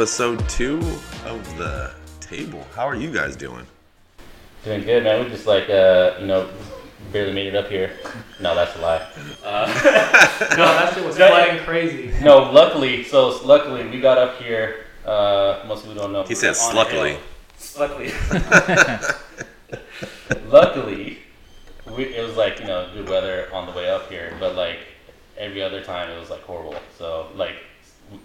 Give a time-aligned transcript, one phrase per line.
[0.00, 0.38] up, fellas?
[0.38, 0.78] Episode two
[1.26, 2.64] of the table.
[2.74, 3.66] How are you guys doing?
[4.64, 5.24] Doing good, man.
[5.24, 6.48] We just like, uh, you know,
[7.12, 7.92] barely made it up here.
[8.40, 9.06] No, that's a lie.
[9.44, 9.66] Uh,
[10.56, 12.12] No, that shit was flooding crazy.
[12.22, 14.86] no, luckily, so luckily we got up here.
[15.04, 16.22] Uh, most people don't know.
[16.24, 17.18] He said on a Luckily.
[20.48, 21.18] luckily,
[21.96, 24.78] we, it was like you know good weather on the way up here, but like
[25.36, 26.76] every other time it was like horrible.
[26.98, 27.56] So like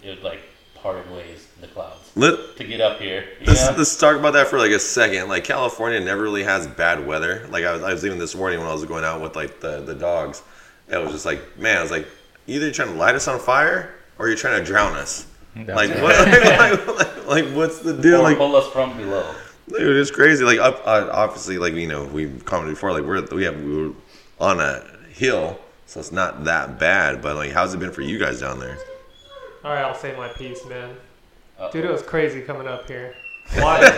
[0.02, 0.40] it like
[0.84, 3.26] parted ways in the clouds Let, to get up here.
[3.46, 5.28] Let's, let's talk about that for like a second.
[5.30, 7.48] Like California never really has bad weather.
[7.48, 9.60] Like I was, I was even this morning when I was going out with like
[9.60, 10.42] the, the dogs.
[10.90, 12.06] It was just like, man, I was like,
[12.46, 15.26] either you're trying to light us on fire or you're trying to drown us.
[15.56, 16.28] Like what?
[16.28, 18.20] like, like, like, what's the deal?
[18.20, 19.34] or Like pull us from below.
[19.70, 20.44] Dude, it's crazy.
[20.44, 22.92] Like, up, uh, obviously, like you know, we've commented before.
[22.92, 23.94] Like, we're we have we were
[24.38, 27.22] on a hill, so it's not that bad.
[27.22, 28.76] But like, how's it been for you guys down there?
[29.64, 30.90] All right, I'll say my piece, man.
[31.58, 31.70] Uh-oh.
[31.70, 33.14] Dude, it was crazy coming up here.
[33.58, 33.92] Water,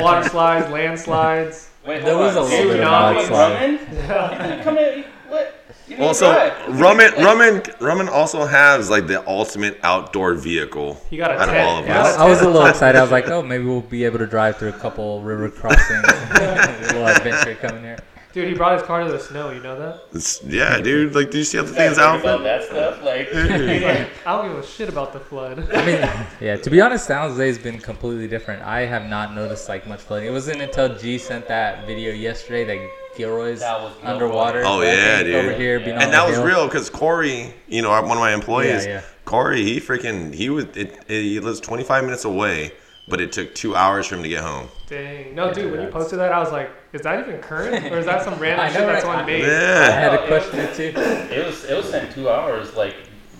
[0.00, 1.68] water slides, landslides.
[1.86, 4.08] Wait, There was a So little bit of not mudslide.
[4.08, 4.62] Raman?
[4.64, 5.54] Come in, what?
[5.86, 6.80] You need Also, to drive.
[6.80, 11.54] Raman, Raman, Raman also has like the ultimate outdoor vehicle You got a out of
[11.54, 11.68] tent.
[11.68, 12.16] all of Yeah, us.
[12.16, 12.98] I, I was a little excited.
[12.98, 16.02] I was like, oh, maybe we'll be able to drive through a couple river crossings.
[16.08, 17.98] a little adventure coming here.
[18.32, 19.50] Dude, he brought his car to the snow.
[19.50, 19.94] You know that?
[20.10, 21.14] It's- yeah, dude.
[21.14, 22.20] Like, do you see how the thing's out?
[22.22, 25.58] think about that stuff, like, He's like, I don't give a shit about the flood.
[25.74, 28.62] I mean, yeah, to be honest, San Jose's been completely different.
[28.62, 30.28] I have not noticed like much flooding.
[30.28, 34.62] It wasn't until G sent that video yesterday that Gilroy's That was underwater.
[34.64, 35.34] Oh, yeah, dude.
[35.34, 36.46] Over here, being on And that was hill.
[36.46, 39.02] real because Corey, you know, one of my employees, Yeah, yeah.
[39.26, 42.72] Corey, he freaking he was it, it, he lives 25 minutes away,
[43.08, 44.68] but it took two hours for him to get home.
[44.86, 45.34] Dang.
[45.34, 47.90] No, Yeah, dude, when you posted that, I was like, is that even current?
[47.92, 49.86] Or is that some random shit that's on someone Yeah.
[49.88, 51.00] I had Oh, to it question was- it too.
[51.34, 52.94] it was it was sent two hours like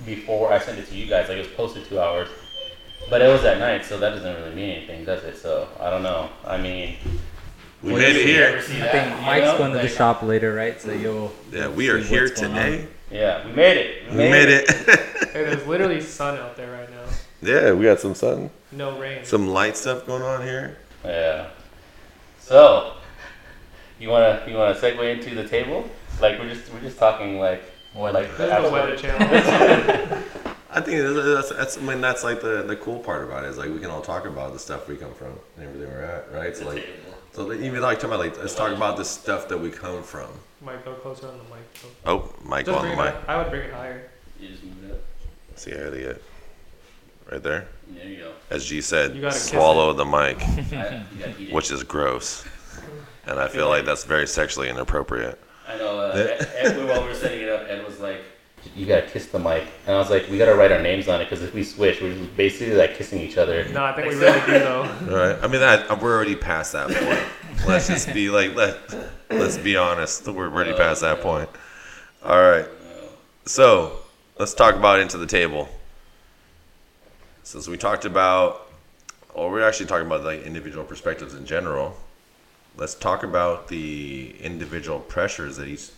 [0.07, 1.29] before I sent it to you guys.
[1.29, 2.29] Like it was posted two hours,
[3.09, 5.37] but it was at night, so that doesn't really mean anything, does it?
[5.37, 6.29] So I don't know.
[6.45, 6.97] I mean,
[7.83, 8.45] We Well, made it here.
[8.47, 9.59] ever see I that, think you Mike's know?
[9.59, 10.81] going to the Like, shop later, right?
[10.81, 11.33] So you'll.
[11.53, 12.49] Yeah, we are here what's on.
[12.51, 12.87] today.
[13.11, 14.11] Yeah, we made it.
[14.11, 14.71] We made it.
[14.71, 17.05] Hey, there's literally sun out there right now.
[17.43, 19.25] Yeah, we got some sun, No rain.
[19.25, 20.79] some light stuff going on here.
[21.05, 21.49] Yeah.
[22.41, 22.95] So,
[23.99, 25.85] you wanna you wanna segue into the table?
[26.21, 27.63] Like we're just we're just talking like
[27.95, 29.29] What, like the absolute- weather channel.
[30.75, 33.49] I think that's, that's, that's I mean that's like the, the cool part about it
[33.49, 36.01] is like we can all talk about the stuff we come from and everything we're
[36.03, 36.57] at, right?
[36.57, 36.87] So like
[37.33, 40.29] so even like talking about like let's talk about the stuff that we come from.
[40.63, 41.75] Might go closer on the mic.
[42.05, 42.13] though.
[42.13, 43.15] Oh, Mike Just on the mic.
[43.29, 44.09] I would bring it higher.
[44.41, 45.01] You just move it up.
[45.57, 46.23] See how they get
[47.31, 47.67] right there.
[47.89, 48.33] There you go.
[48.51, 51.53] As G said, You swallow the mic, I, you gotta eat it.
[51.55, 52.45] which is gross,
[53.27, 55.39] and I feel like that's very sexually inappropriate.
[55.69, 55.99] I know.
[56.01, 58.19] Uh, Ed, Ed, while we were setting it up, Ed was like,
[58.77, 61.21] "You gotta kiss the mic," and I was like, "We gotta write our names on
[61.21, 64.09] it because if we switch, we're just basically like kissing each other." No, I think
[64.09, 64.83] we really do though.
[64.83, 65.39] All right.
[65.43, 67.21] I mean, that, we're already past that point.
[67.67, 68.77] Let's just be like, let,
[69.31, 70.27] let's be honest.
[70.27, 71.49] We're already past that point.
[72.25, 72.67] All right.
[73.45, 73.99] So
[74.39, 75.69] let's talk about into the table.
[77.45, 78.69] Since we talked about,
[79.35, 81.97] or we're actually talking about like individual perspectives in general.
[82.77, 85.91] Let's talk about the individual pressures that each,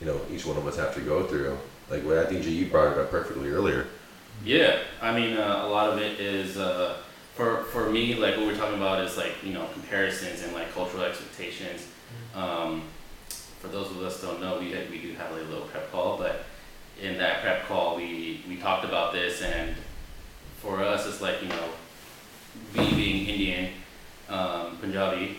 [0.00, 1.58] you know, each one of us have to go through.
[1.88, 3.86] Like what I think you brought it up perfectly earlier.
[4.44, 6.98] Yeah, I mean, uh, a lot of it is uh,
[7.34, 8.14] for for me.
[8.14, 11.86] Like what we're talking about is like you know comparisons and like cultural expectations.
[12.34, 12.82] Um,
[13.60, 16.18] for those of us don't know, we we do have like a little prep call,
[16.18, 16.44] but
[17.00, 19.76] in that prep call, we we talked about this, and
[20.62, 21.68] for us, it's like you know,
[22.76, 23.72] me being Indian,
[24.28, 25.38] um, Punjabi,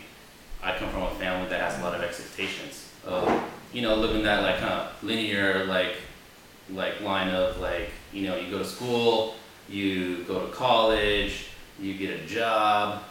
[0.61, 2.89] I come from a family that has a lot of expectations.
[3.05, 5.95] Of, you know, living that like kind of linear like
[6.69, 9.35] like line of like you know you go to school
[9.67, 11.47] you go to college
[11.79, 13.03] you get a job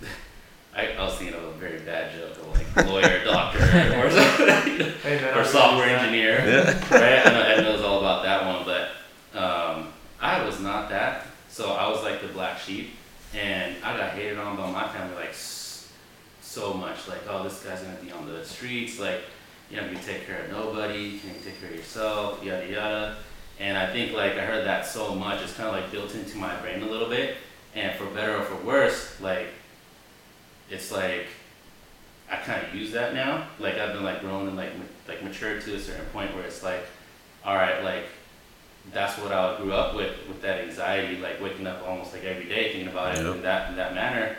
[0.74, 4.72] I, I was thinking of a very bad joke of like lawyer doctor or something
[4.72, 6.94] you know, Hey, man, or software engineer Yeah.
[6.94, 9.88] right I know Ed knows all about that one but um,
[10.20, 11.26] I was not that
[11.58, 12.90] so I was like the black sheep
[13.34, 17.82] and I got hated on by my family like so much like oh this guy's
[17.82, 19.22] gonna be on the streets like
[19.68, 23.16] you're not gonna take care of nobody, can you take care of yourself, yada yada.
[23.58, 26.38] And I think like I heard that so much, it's kind of like built into
[26.38, 27.38] my brain a little bit.
[27.74, 29.48] And for better or for worse, like
[30.70, 31.26] it's like
[32.30, 33.48] I kind of use that now.
[33.58, 34.70] Like I've been like grown and like
[35.08, 36.86] like matured to a certain point where it's like,
[37.44, 38.04] all right, like
[38.92, 42.44] that's what I grew up with with that anxiety, like waking up almost like every
[42.48, 43.36] day thinking about it Yep.
[43.36, 44.36] in that in that manner.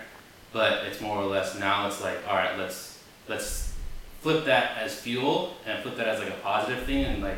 [0.52, 3.74] But it's more or less now it's like, all right, let's let's
[4.22, 7.38] flip that as fuel and flip that as like a positive thing and like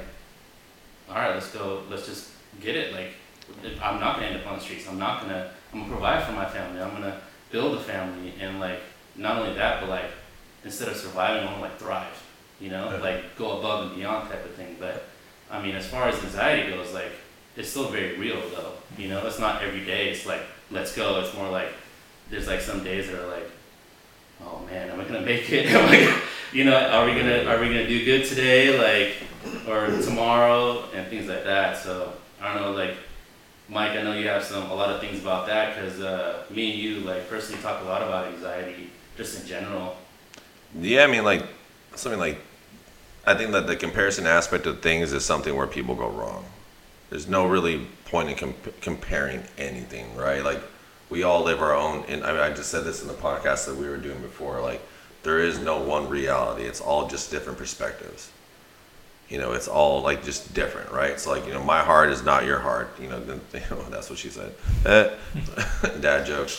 [1.09, 2.29] all right let's go let's just
[2.61, 3.09] get it like
[3.83, 4.87] I'm not gonna end up on the streets.
[4.87, 5.51] I'm not gonna.
[5.73, 6.81] I'm gonna provide for my family.
[6.81, 7.19] I'm gonna
[7.51, 8.79] build a family, and like
[9.17, 10.05] not only that, but like
[10.63, 12.23] instead of surviving, I want to like thrive.
[12.61, 12.97] You know, Yeah.
[13.01, 14.77] like go above and beyond type of thing.
[14.79, 15.03] But
[15.51, 17.11] I mean, as far as anxiety goes, like
[17.57, 18.71] it's still very real though.
[18.97, 20.09] You know, it's not every day.
[20.09, 21.19] It's like let's go.
[21.19, 21.69] It's more like
[22.29, 23.49] there's like some days that are like,
[24.43, 25.67] oh man, am I gonna make it?
[25.69, 26.21] I,
[26.53, 28.77] you know, are we gonna are we gonna do good today?
[28.77, 29.15] Like,
[29.67, 31.77] or tomorrow and things like that.
[31.77, 32.95] So I don't know, like.
[33.69, 36.71] Mike, I know you have some a lot of things about that because uh, me
[36.71, 39.95] and you like personally talk a lot about anxiety just in general.
[40.77, 41.45] Yeah, I mean, like
[41.95, 42.41] something like
[43.25, 46.45] I think that the comparison aspect of things is something where people go wrong.
[47.09, 50.43] There's no really point in comp- comparing anything, right?
[50.43, 50.61] Like
[51.09, 52.05] we all live our own.
[52.07, 54.61] And I, mean, I just said this in the podcast that we were doing before.
[54.61, 54.81] Like
[55.23, 56.63] there is no one reality.
[56.63, 58.31] It's all just different perspectives.
[59.29, 61.19] You know, it's all like just different, right?
[61.19, 62.97] So like you know, my heart is not your heart.
[62.99, 64.53] You know, then, you know that's what she said.
[64.83, 66.49] Dad joke.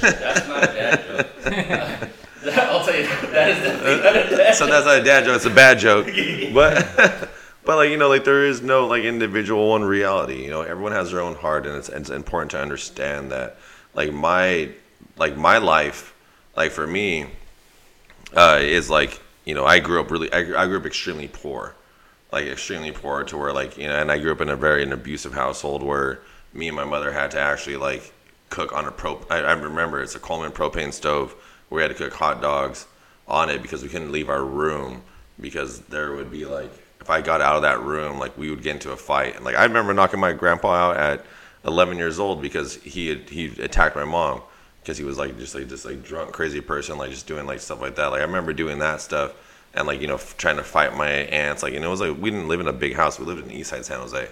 [0.00, 2.10] That's not a dad joke.
[2.56, 5.36] I'll tell you, that is definitely not a dad so that's not a dad joke.
[5.36, 6.08] It's a bad joke.
[6.52, 7.30] But
[7.64, 10.42] but like you know, like there is no like individual one reality.
[10.42, 13.58] You know, everyone has their own heart, and it's, it's important to understand that.
[13.94, 14.70] Like my
[15.16, 16.14] like my life,
[16.56, 17.26] like for me,
[18.34, 21.28] uh, is like you know I grew up really I, grew- I grew up extremely
[21.28, 21.76] poor,
[22.32, 24.82] like extremely poor to where like you know, and I grew up in a very
[24.82, 26.20] an abusive household where
[26.52, 28.12] me and my mother had to actually like
[28.50, 29.20] cook on a pro.
[29.30, 31.34] I, I remember it's a Coleman propane stove
[31.72, 32.86] we had to cook hot dogs
[33.26, 35.02] on it because we couldn't leave our room
[35.40, 36.70] because there would be like
[37.00, 39.36] if I got out of that room like we would get into a fight.
[39.36, 41.24] And like I remember knocking my grandpa out at
[41.64, 44.42] 11 years old because he had he attacked my mom
[44.80, 47.60] because he was like just like just like drunk crazy person like just doing like
[47.60, 48.06] stuff like that.
[48.06, 49.32] Like I remember doing that stuff
[49.74, 52.30] and like you know trying to fight my aunts like and it was like we
[52.30, 53.18] didn't live in a big house.
[53.18, 54.28] We lived in East Side San Jose.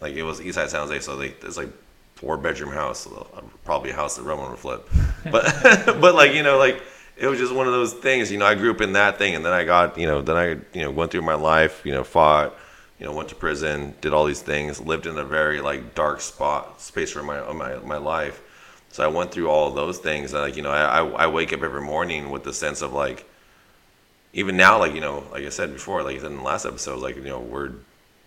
[0.00, 1.70] Like it was East Side San Jose so like it's like
[2.22, 4.88] four bedroom house um, probably a house that Raman would flip
[5.24, 5.44] but
[6.00, 6.80] but like you know like
[7.16, 9.34] it was just one of those things you know I grew up in that thing
[9.34, 11.92] and then I got you know then I you know went through my life you
[11.92, 12.54] know fought
[13.02, 16.20] you know went to prison did all these things lived in a very like dark
[16.20, 18.40] spot space for my my my life.
[18.92, 21.26] So I went through all of those things and like you know I I I
[21.26, 23.28] wake up every morning with the sense of like
[24.32, 27.16] even now like you know like I said before like in the last episode like
[27.16, 27.72] you know we're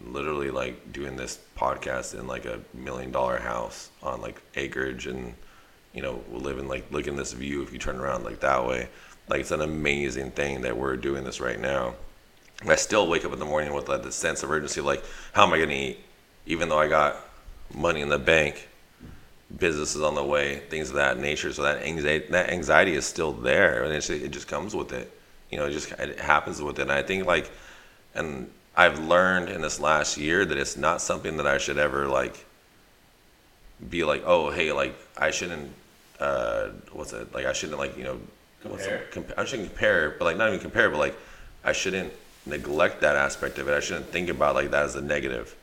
[0.02, 5.34] literally like doing this podcast in like a million dollar house on like acreage and
[5.94, 8.40] you know we'll live in like look in this view if you turn around like
[8.42, 8.90] that way.
[9.28, 11.96] Like it's an amazing thing that we're doing this right now.
[12.62, 15.04] And I still wake up in the morning with like the sense of urgency like
[15.34, 16.00] how am I gonna eat?
[16.46, 17.16] Even though I got
[17.74, 18.68] money in the bank
[19.58, 21.54] business is on the way things of that nature.
[21.54, 25.12] So that anxiety that anxiety is still there and it just comes with it.
[25.50, 26.84] You know it just it happens with it.
[26.84, 27.50] And I think like
[28.14, 32.07] and I've learned in this last year that it's not something that I should ever
[32.07, 32.45] like
[33.89, 35.72] be like, oh, hey, like I shouldn't,
[36.19, 37.45] uh, what's it like?
[37.45, 38.19] I shouldn't like you know,
[38.63, 38.98] what's Compare.
[39.04, 41.16] it, compa- I shouldn't compare, but like not even compare, but like
[41.63, 42.13] I shouldn't
[42.45, 43.74] neglect that aspect of it.
[43.74, 45.56] I shouldn't think about like that as a negative.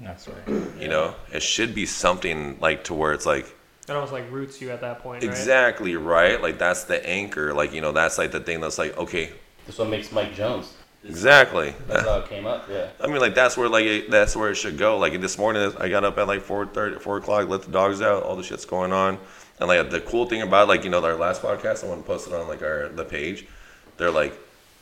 [0.00, 0.58] That's right.
[0.80, 3.46] You know, it should be something like to where it's like
[3.86, 5.30] That almost like roots you at that point, right?
[5.30, 6.40] exactly right.
[6.40, 7.54] Like that's the anchor.
[7.54, 9.30] Like you know, that's like the thing that's like okay,
[9.66, 10.74] That's what makes Mike Jones.
[11.08, 11.74] Exactly.
[11.86, 12.68] That's how it came up.
[12.70, 12.88] Yeah.
[13.00, 14.98] I mean, like that's where like it, that's where it should go.
[14.98, 18.22] Like this morning, I got up at like 4:30, 4 o'clock, let the dogs out,
[18.22, 19.18] all the shit's going on,
[19.58, 22.06] and like the cool thing about like you know our last podcast, I want to
[22.06, 23.46] post it on like our the page.
[23.96, 24.38] They're like,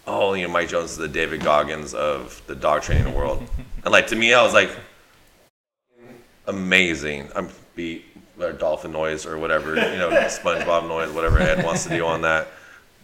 [0.06, 3.46] oh, you know, Mike Jones is the David Goggins of the dog training world,
[3.84, 4.70] and like to me, I was like,
[6.46, 7.30] amazing.
[7.34, 8.04] I'm beat
[8.40, 12.22] or dolphin noise or whatever, you know, SpongeBob noise, whatever Ed wants to do on
[12.22, 12.48] that.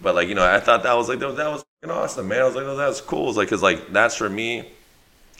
[0.02, 2.42] But like you know, I thought that was like that was fucking awesome, man.
[2.42, 3.28] I was like, oh, that's cool.
[3.28, 4.70] It's like, cause like that's for me,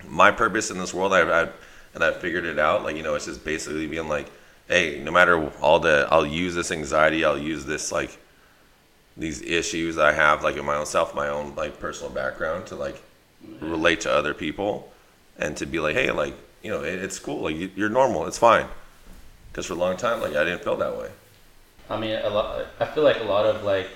[0.09, 1.13] my purpose in this world.
[1.13, 1.53] I've,
[1.95, 2.85] and I figured it out.
[2.85, 4.31] Like you know, it's just basically being like,
[4.69, 7.25] hey, no matter all the, I'll use this anxiety.
[7.25, 8.17] I'll use this like
[9.17, 12.77] these issues I have, like in my own self, my own like personal background, to
[12.77, 13.03] like
[13.61, 14.93] relate to other people,
[15.39, 17.43] and to be like, hey, like you know, it, it's cool.
[17.43, 18.27] Like you're normal.
[18.27, 18.67] It's fine.
[19.51, 21.11] Because for a long time, like I didn't feel that way.
[21.91, 22.67] I mean, a lot.
[22.79, 23.89] I feel like a lot of like,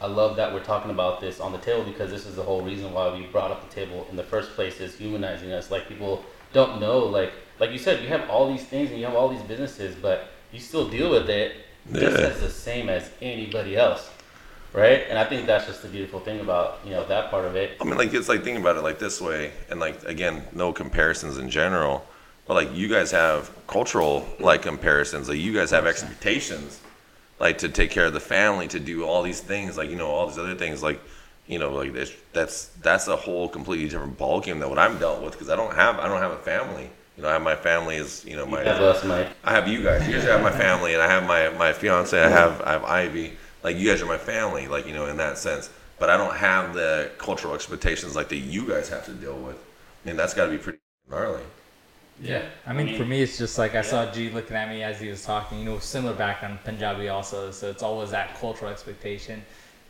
[0.00, 2.62] I love that we're talking about this on the table because this is the whole
[2.62, 5.70] reason why we brought up the table in the first place is humanizing us.
[5.70, 9.06] Like people don't know, like like you said, you have all these things and you
[9.06, 11.56] have all these businesses, but you still deal with it
[11.92, 12.26] just Yeah.
[12.26, 14.10] as the same as anybody else,
[14.72, 15.04] right?
[15.08, 17.76] And I think that's just the beautiful thing about you know that part of it.
[17.80, 20.72] I mean, like it's like thinking about it like this way, and like again, no
[20.72, 22.04] comparisons in general,
[22.46, 26.80] but like you guys have cultural like comparisons, like you guys have expectations,
[27.38, 30.08] like to take care of the family, to do all these things, like you know
[30.08, 31.00] all these other things, like
[31.46, 35.22] you know like this, that's that's a whole completely different ballgame than what I'm dealt
[35.22, 37.56] with because I don't have I don't have a family, You know, I have my
[37.56, 39.28] family is you know my That's us, Mike.
[39.44, 40.06] I have you guys.
[40.06, 42.18] You guys have my family, and I have my my fiance.
[42.20, 43.32] I have I have Ivy.
[43.62, 44.66] Like you guys are my family.
[44.68, 45.70] Like you know, in that sense.
[45.98, 49.56] But I don't have the cultural expectations like that you guys have to deal with.
[50.04, 51.42] and that's got to be pretty gnarly.
[52.20, 52.44] Yeah.
[52.66, 55.08] I mean, for me, it's just like I saw G looking at me as he
[55.08, 55.58] was talking.
[55.58, 59.42] You know, similar background, Punjabi also, so it's always that cultural expectation.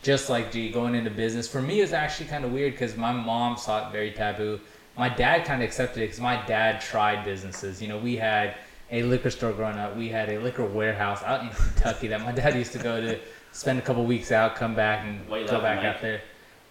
[0.02, 2.96] Just like G going into business, for me, it was actually kind of weird because
[2.96, 4.60] my mom saw it very taboo.
[4.96, 7.82] My dad kind of accepted it because my dad tried businesses.
[7.82, 8.54] You know, we had
[8.90, 9.96] a liquor store growing up.
[9.96, 13.18] We had a liquor warehouse out in Kentucky that my dad used to go to
[13.52, 16.20] spend a couple weeks out, come back, and you go back out there.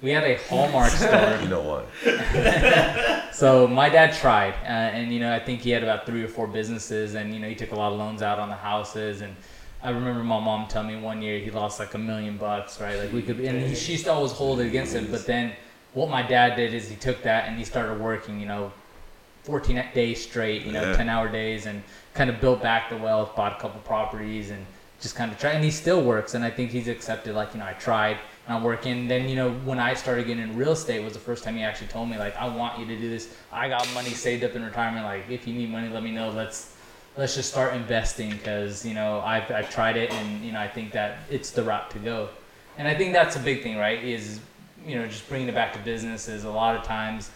[0.04, 1.40] We had a Hallmark store.
[1.42, 1.88] You know what?
[3.34, 4.68] So my dad tried, uh,
[4.98, 7.50] and you know I think he had about three or four businesses, and you know
[7.50, 9.36] he took a lot of loans out on the houses, and
[9.82, 12.98] I remember my mom telling me one year he lost like a million bucks, right?
[13.00, 15.54] Like we could, and he, she used to always hold it against him, but then
[15.94, 18.72] what my dad did is he took that and he started working, you know,
[19.46, 20.96] 14 days straight, you know, Yeah.
[20.96, 21.82] 10 hour days, and
[22.14, 24.64] kind of built back the wealth, bought a couple properties, and
[25.02, 25.54] just kind of tried.
[25.56, 28.64] And he still works, and I think he's accepted, like, you know, I tried, I'm
[28.64, 29.08] working.
[29.08, 31.64] Then, you know, when I started getting in real estate was the first time he
[31.64, 33.34] actually told me, like, I want you to do this.
[33.52, 35.06] I got money saved up in retirement.
[35.06, 36.30] Like, if you need money, let me know.
[36.30, 36.74] Let's
[37.18, 40.68] let's just start investing because you know I've, I've tried it and you know I
[40.68, 42.30] think that it's the route to go
[42.78, 44.40] and I think that's a big thing right is
[44.86, 47.30] you know just bringing it back to businesses a lot of times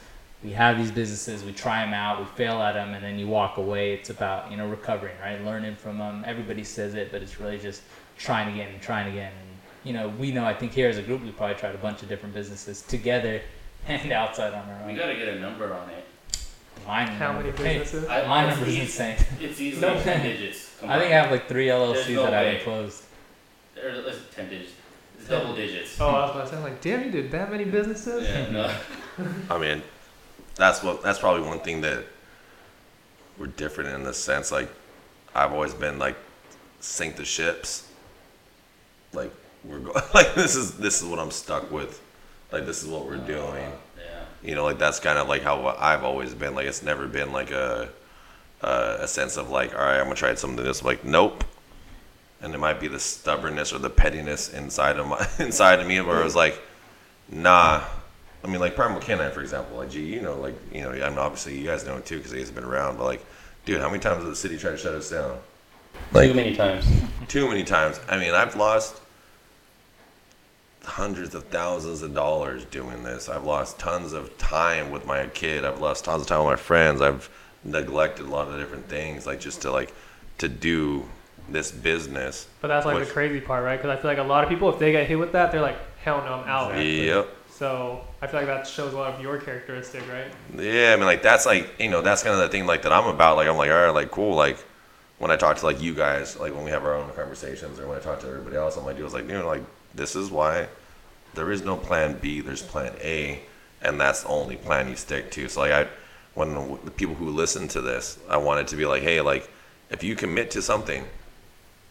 [0.43, 3.27] we have these businesses we try them out we fail at them and then you
[3.27, 7.21] walk away it's about you know recovering right learning from them everybody says it but
[7.21, 7.83] it's really just
[8.17, 9.31] trying again and trying again
[9.87, 12.03] you know we know I think here as a group we probably tried a bunch
[12.03, 13.41] of different businesses together
[13.87, 14.85] and outside on our own.
[14.87, 16.05] We own gotta get a number on it.
[16.85, 18.07] mine How many hey, businesses?
[18.09, 20.01] I, my it's number's easy- insane It's easily No.
[20.01, 20.75] ten digits.
[20.83, 23.03] I think I have like three LLCs no that I haven't closed.
[23.81, 24.73] Or less than ten digits.
[25.19, 25.99] It's double digits.
[26.01, 28.23] Oh, I was about to say, like, damn, you did that many businesses?
[28.27, 28.75] Yeah, no.
[29.49, 29.81] I mean,
[30.55, 32.03] that's what that's probably one thing that
[33.37, 34.51] we're different in the sense.
[34.51, 34.69] Like,
[35.33, 36.15] I've always been like
[36.79, 37.87] sink the ships.
[39.13, 39.31] Like
[39.67, 42.01] we're go- like this is this is what I'm stuck with.
[42.51, 43.71] Like this is what we're doing.
[43.97, 44.23] Yeah.
[44.43, 46.55] You know, like that's kind of like how I've always been.
[46.55, 47.89] Like it's never been like a
[48.61, 50.83] uh, a sense of like, all right, I'm gonna try something this.
[50.83, 51.43] Like, nope.
[52.41, 55.99] And it might be the stubbornness or the pettiness inside of my inside of me,
[56.01, 56.59] where it was like,
[57.29, 57.83] nah.
[58.43, 59.77] I mean, like Primal Canine, for example.
[59.77, 62.17] Like, gee, you know, like you know, I mean, obviously you guys know it too
[62.17, 62.97] because he's been around.
[62.97, 63.25] But like,
[63.65, 65.39] dude, how many times has the city tried to shut us down?
[66.13, 66.85] Like, too many times.
[67.27, 67.99] Too many times.
[68.07, 69.01] I mean, I've lost
[70.87, 73.29] hundreds of thousands of dollars doing this.
[73.29, 75.65] I've lost tons of time with my kid.
[75.65, 77.01] I've lost tons of time with my friends.
[77.01, 77.29] I've
[77.63, 79.93] neglected a lot of different things, like just to like
[80.37, 81.05] to do
[81.49, 82.47] this business.
[82.61, 83.77] But that's like Which- the crazy part, right?
[83.77, 85.61] Because I feel like a lot of people, if they get hit with that, they're
[85.61, 86.81] like, hell no, I'm out.
[86.81, 87.27] Yep.
[87.49, 90.31] So I feel like that shows a lot of your characteristic, right?
[90.55, 92.93] Yeah, I mean, like that's like you know that's kind of the thing like that
[92.93, 93.35] I'm about.
[93.35, 94.35] Like I'm like, all right, like cool.
[94.35, 94.57] Like
[95.17, 97.87] when I talk to like you guys, like when we have our own conversations, or
[97.87, 99.63] when I talk to everybody else, I'm like, dude, like, you know, like
[99.93, 100.67] this is why
[101.33, 102.41] there is no plan B.
[102.41, 103.41] There's plan A,
[103.81, 105.47] and that's the only plan you stick to.
[105.47, 105.87] So like I,
[106.33, 109.49] when the people who listen to this, I want it to be like, hey, like
[109.89, 111.05] if you commit to something,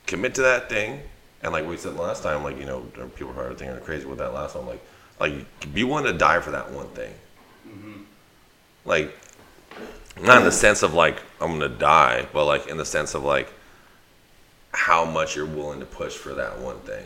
[0.06, 1.00] commit to that thing.
[1.42, 2.80] And like we said last time, like you know,
[3.14, 4.66] people are thinking crazy with that last one.
[4.66, 4.80] Like,
[5.20, 7.12] like be willing to die for that one thing.
[7.68, 8.02] Mm-hmm.
[8.84, 9.16] Like,
[10.20, 13.22] not in the sense of like I'm gonna die, but like in the sense of
[13.22, 13.52] like
[14.72, 17.04] how much you're willing to push for that one thing.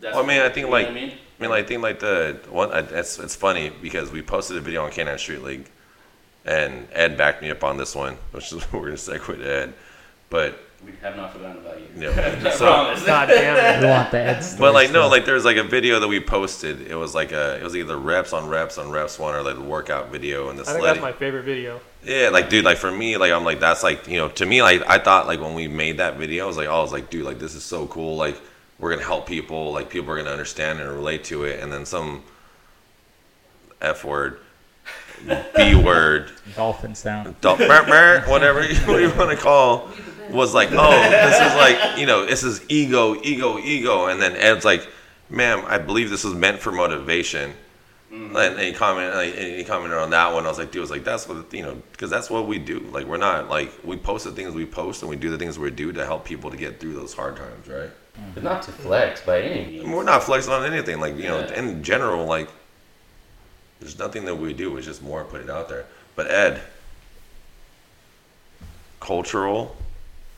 [0.00, 1.10] That's Well, I mean, I think, like- I mean?
[1.38, 2.70] I mean, like, I think like the one.
[2.72, 5.66] It's it's funny because we posted a video on Canine Street League,
[6.46, 9.74] and Ed backed me up on this one, which is we're gonna segue to Ed.
[10.30, 11.86] But we have not forgotten about you.
[11.94, 13.04] you know, I so promise.
[13.06, 13.90] God damn We it.
[13.90, 16.80] want the Ed but like no, story like there's like a video that we posted.
[16.90, 19.56] It was like a it was either reps on reps on reps one or like
[19.56, 21.02] the workout video and the I think sledding.
[21.02, 21.80] that's my favorite video.
[22.02, 24.62] Yeah, like dude, like for me, like I'm like that's like you know to me
[24.62, 26.92] like I thought like when we made that video, I was like oh, I was
[26.92, 28.16] like dude, like this is so cool.
[28.16, 28.40] Like
[28.78, 29.72] we're gonna help people.
[29.72, 31.60] Like people are gonna understand and relate to it.
[31.60, 32.22] And then some
[33.80, 34.40] f word,
[35.56, 37.40] b word, dolphin sound.
[37.40, 39.88] dol- mer- mer- whatever you, what you want to call,
[40.30, 44.06] was like oh this is like you know this is ego, ego, ego.
[44.06, 44.86] And then Ed's like,
[45.30, 47.52] ma'am, I believe this was meant for motivation.
[48.08, 50.46] And, and he commented, like, and he commented on that one.
[50.46, 52.58] I was like, dude, I was like, that's what you know, because that's what we
[52.58, 52.78] do.
[52.92, 55.58] Like, we're not like we post the things we post, and we do the things
[55.58, 57.90] we do to help people to get through those hard times, right?
[58.34, 59.86] But not to flex by any means.
[59.88, 61.00] We're not flexing on anything.
[61.00, 62.48] Like, you know, in general, like,
[63.80, 64.76] there's nothing that we do.
[64.76, 65.84] It's just more put it out there.
[66.14, 66.60] But Ed,
[69.00, 69.76] cultural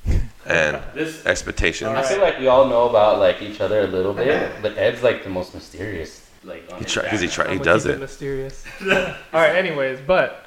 [0.46, 1.90] and This expectations.
[1.90, 5.02] I feel like we all know about like each other a little bit, but Ed's
[5.02, 6.24] like the most mysterious.
[6.44, 7.48] Like on He his try because he background.
[7.48, 7.98] try he does keep it.
[8.00, 8.64] mysterious.
[8.82, 8.88] All
[9.32, 9.56] right.
[9.56, 10.46] Anyways, but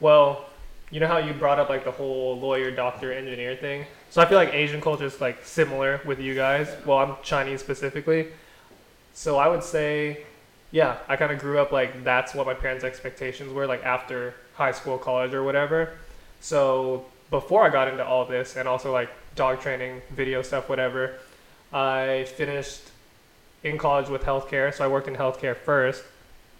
[0.00, 0.46] well,
[0.90, 3.86] you know how you brought up like the whole lawyer, doctor, engineer thing.
[4.16, 6.74] So I feel like Asian culture is like similar with you guys.
[6.86, 8.28] Well, I'm Chinese specifically.
[9.12, 10.24] So I would say,
[10.70, 14.32] yeah, I kind of grew up like that's what my parents' expectations were like after
[14.54, 15.98] high school, college, or whatever.
[16.40, 21.18] So before I got into all this and also like dog training, video stuff, whatever,
[21.70, 22.80] I finished
[23.64, 24.72] in college with healthcare.
[24.72, 26.02] So I worked in healthcare first.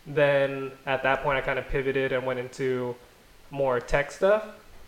[0.07, 2.95] Then at that point, I kind of pivoted and went into
[3.51, 4.45] more tech stuff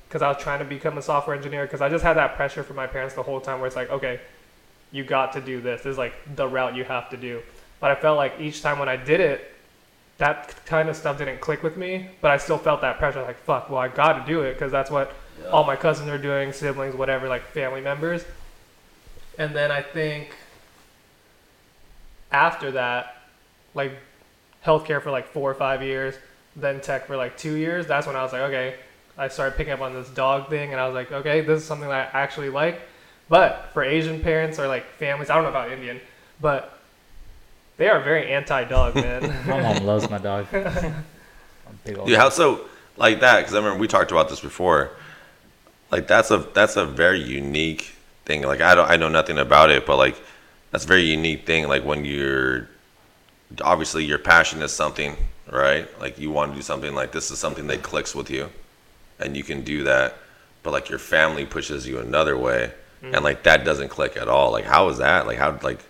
[0.09, 2.63] because I was trying to become a software engineer because I just had that pressure
[2.63, 4.21] from my parents the whole time where it's like, okay,
[4.91, 5.83] you got to do this.
[5.83, 7.43] This is like the route you have to do.
[7.79, 9.55] But I felt like each time when I did it,
[10.17, 12.09] that kind of stuff didn't click with me.
[12.23, 14.73] But I still felt that pressure, like, fuck, well, I got to do it because
[14.73, 15.51] that's what Yeah.
[15.51, 18.25] all my cousins are doing, siblings, whatever, like family members.
[19.37, 20.35] And then I think
[22.33, 23.17] after that,
[23.75, 23.93] like
[24.65, 26.15] healthcare for like four or five years,
[26.57, 27.87] then tech for like two years.
[27.87, 28.75] That's when I was like, okay,
[29.19, 31.67] I started picking up on this dog thing, and I was like, okay, this is
[31.67, 32.81] something that I actually like.
[33.29, 36.01] But for Asian parents or like families, I don't know about Indian,
[36.41, 36.79] but
[37.77, 39.23] they are very anti-dog, man.
[39.47, 40.47] My mom loves my dog.
[40.53, 40.95] I'm a
[41.85, 43.41] big old Dude, how so like that?
[43.41, 44.91] Because I remember we talked about this before.
[45.91, 47.95] Like that's a that's a very unique
[48.25, 48.43] thing.
[48.43, 50.21] Like I don't I know nothing about it, but like
[50.71, 51.67] that's a very unique thing.
[51.67, 52.69] Like when you're
[53.63, 55.17] obviously your passion is something,
[55.51, 55.89] right?
[56.01, 58.51] Like you want to do something like this is something that clicks with you,
[59.19, 60.15] and you can do that.
[60.63, 62.73] But like your family pushes you another way,
[63.03, 63.23] and mm.
[63.23, 64.53] like that doesn't click at all.
[64.53, 65.27] Like how is that?
[65.27, 65.81] Like how like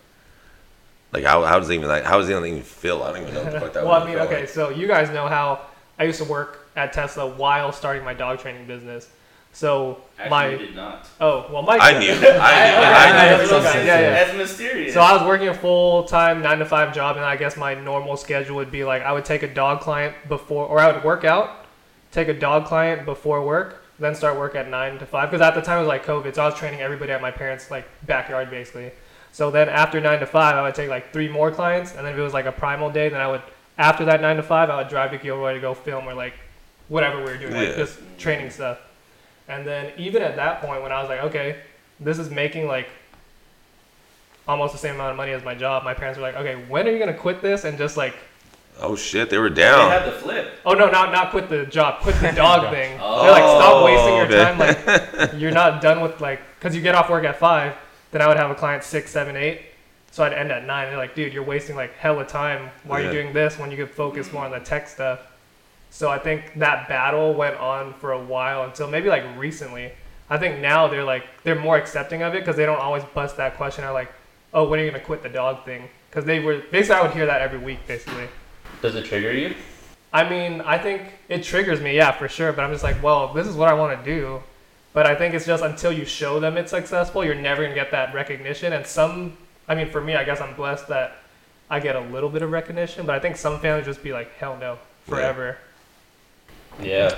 [1.13, 3.03] like how how does it even like how does it even feel?
[3.03, 4.49] I don't even know what the fuck that well, I mean, okay, like.
[4.49, 5.63] so you guys know how
[5.99, 9.09] I used to work at Tesla while starting my dog training business.
[9.53, 11.09] So Actually, my we did not.
[11.21, 11.81] oh well, Mike.
[11.81, 12.21] I did.
[12.21, 12.29] knew.
[12.29, 12.31] I knew.
[12.31, 13.55] I knew.
[13.55, 14.11] Okay, yeah, yeah.
[14.11, 14.93] That's mysterious.
[14.93, 17.75] So I was working a full time nine to five job, and I guess my
[17.75, 21.03] normal schedule would be like I would take a dog client before, or I would
[21.03, 21.67] work out,
[22.13, 25.31] take a dog client before work, then start work at nine to five.
[25.31, 27.31] Because at the time it was like COVID, so I was training everybody at my
[27.31, 28.93] parents' like backyard basically.
[29.33, 32.13] So then after nine to five, I would take like three more clients, and then
[32.13, 33.43] if it was like a primal day, then I would
[33.77, 36.35] after that nine to five, I would drive to Gilroy to go film or like
[36.89, 37.77] whatever we were doing, like Yeah.
[37.77, 38.79] just training stuff.
[39.47, 41.57] And then even at that point, when I was like, okay,
[42.01, 42.89] this is making like
[44.47, 46.89] almost the same amount of money as my job, my parents were like, okay, when
[46.89, 48.15] are you gonna quit this and just like,
[48.81, 49.89] Oh shit, they were down.
[49.89, 50.53] they had the flip.
[50.65, 52.99] oh no, not not quit the job, quit the dog thing.
[53.01, 53.23] Oh.
[53.23, 54.45] They're like, stop wasting your okay.
[54.45, 55.19] time.
[55.19, 57.75] Like you're not done with like, cause you get off work at five,
[58.13, 59.63] then I would have a client six, seven, eight.
[60.11, 60.89] So I'd end at nine.
[60.89, 62.71] They're like, dude, you're wasting like hella time.
[62.85, 65.21] Why are you doing this when you could focus more on the tech stuff?
[65.91, 69.93] So I think that battle went on for a while until maybe like recently.
[70.31, 73.37] I think now they're like they're more accepting of it because they don't always bust
[73.39, 74.13] that question out like,
[74.53, 75.89] oh, when are you gonna quit the dog thing?
[76.11, 78.29] Because they were basically I would hear that every week basically.
[78.83, 79.55] Does it trigger you?
[80.13, 82.53] I mean, I think it triggers me, yeah, for sure.
[82.53, 84.43] But I'm just like, well, this is what I want to do.
[84.93, 87.91] But I think it's just until you show them it's successful, you're never gonna get
[87.91, 88.73] that recognition.
[88.73, 89.37] And some,
[89.69, 91.19] I mean, for me, I guess I'm blessed that
[91.71, 93.05] I get a little bit of recognition.
[93.05, 95.59] But I think some families just be like, hell no, forever.
[96.81, 97.15] Yeah.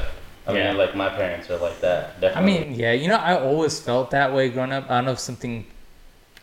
[0.47, 2.37] I mean, like my parents are like that.
[2.37, 4.91] I mean, yeah, you know, I always felt that way growing up.
[4.91, 5.65] I don't know if something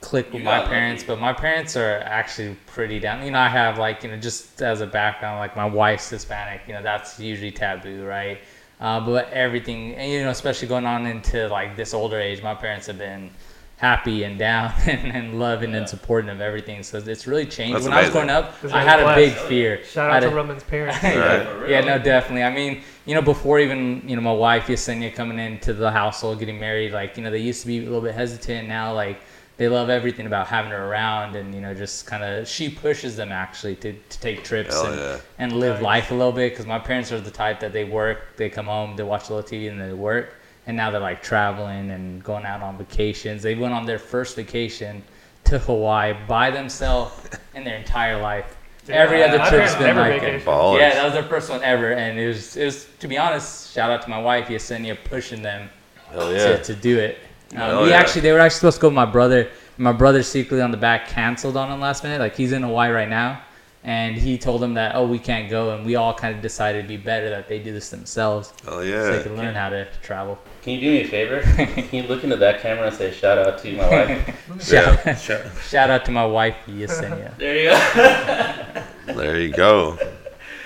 [0.01, 1.07] clicked with You my parents, lucky.
[1.13, 3.23] but my parents are actually pretty down.
[3.25, 6.61] You know, I have like, you know, just as a background, like my wife's Hispanic,
[6.67, 8.39] you know, that's usually taboo, right?
[8.79, 12.53] Uh, but everything, and, you know, especially going on into like this older age, my
[12.53, 13.31] parents have been
[13.77, 15.77] happy and down and, and loving Yeah.
[15.77, 16.83] and supporting of everything.
[16.83, 17.75] So it's really changed.
[17.75, 19.83] That's when I was growing up, This I is had a big fear.
[19.83, 20.97] Shout out to a- Raman's parents.
[21.03, 21.69] Yeah, For real.
[21.71, 22.43] yeah, no, definitely.
[22.43, 26.37] I mean, you know, before even you know my wife Yesenia coming into the household,
[26.39, 28.67] getting married, like you know, they used to be a little bit hesitant.
[28.67, 29.21] Now, like
[29.57, 33.15] they love everything about having her around, and you know, just kind of she pushes
[33.15, 35.19] them actually to, to take trips Hell and, yeah.
[35.39, 36.51] and live life a little bit.
[36.51, 39.33] Because my parents are the type that they work, they come home, they watch a
[39.33, 40.35] little TV, and they work.
[40.67, 43.41] And now they're like traveling and going out on vacations.
[43.41, 45.01] They went on their first vacation
[45.45, 48.57] to Hawaii by themselves in their entire life.
[48.89, 50.47] Every other My trip's parents been like vacation.
[50.77, 53.73] Yeah, that was their first one ever, and it was it was to be honest.
[53.73, 55.69] Shout out to my wife Yesenia pushing them
[56.11, 56.57] Hell to, yeah.
[56.57, 57.17] to do it.
[57.51, 57.95] Um, Hell we yeah.
[57.97, 59.49] actually they were actually supposed to go with my brother.
[59.77, 62.19] My brother secretly on the back canceled on him last minute.
[62.19, 63.41] Like he's in Hawaii right now,
[63.83, 66.79] and he told him that oh we can't go, and we all kind of decided
[66.79, 69.87] it'd be better that they do this themselves Hell so they can learn how to
[70.01, 70.39] travel.
[70.63, 71.41] Can you do me a favor?
[71.41, 74.35] Can you look into that camera and say shout out to my wife?
[74.67, 75.15] Shout, Yeah.
[75.27, 75.51] Sure.
[75.61, 77.37] shout out to my wife Yesenia.
[77.37, 79.13] there you go.
[79.13, 79.97] There you go.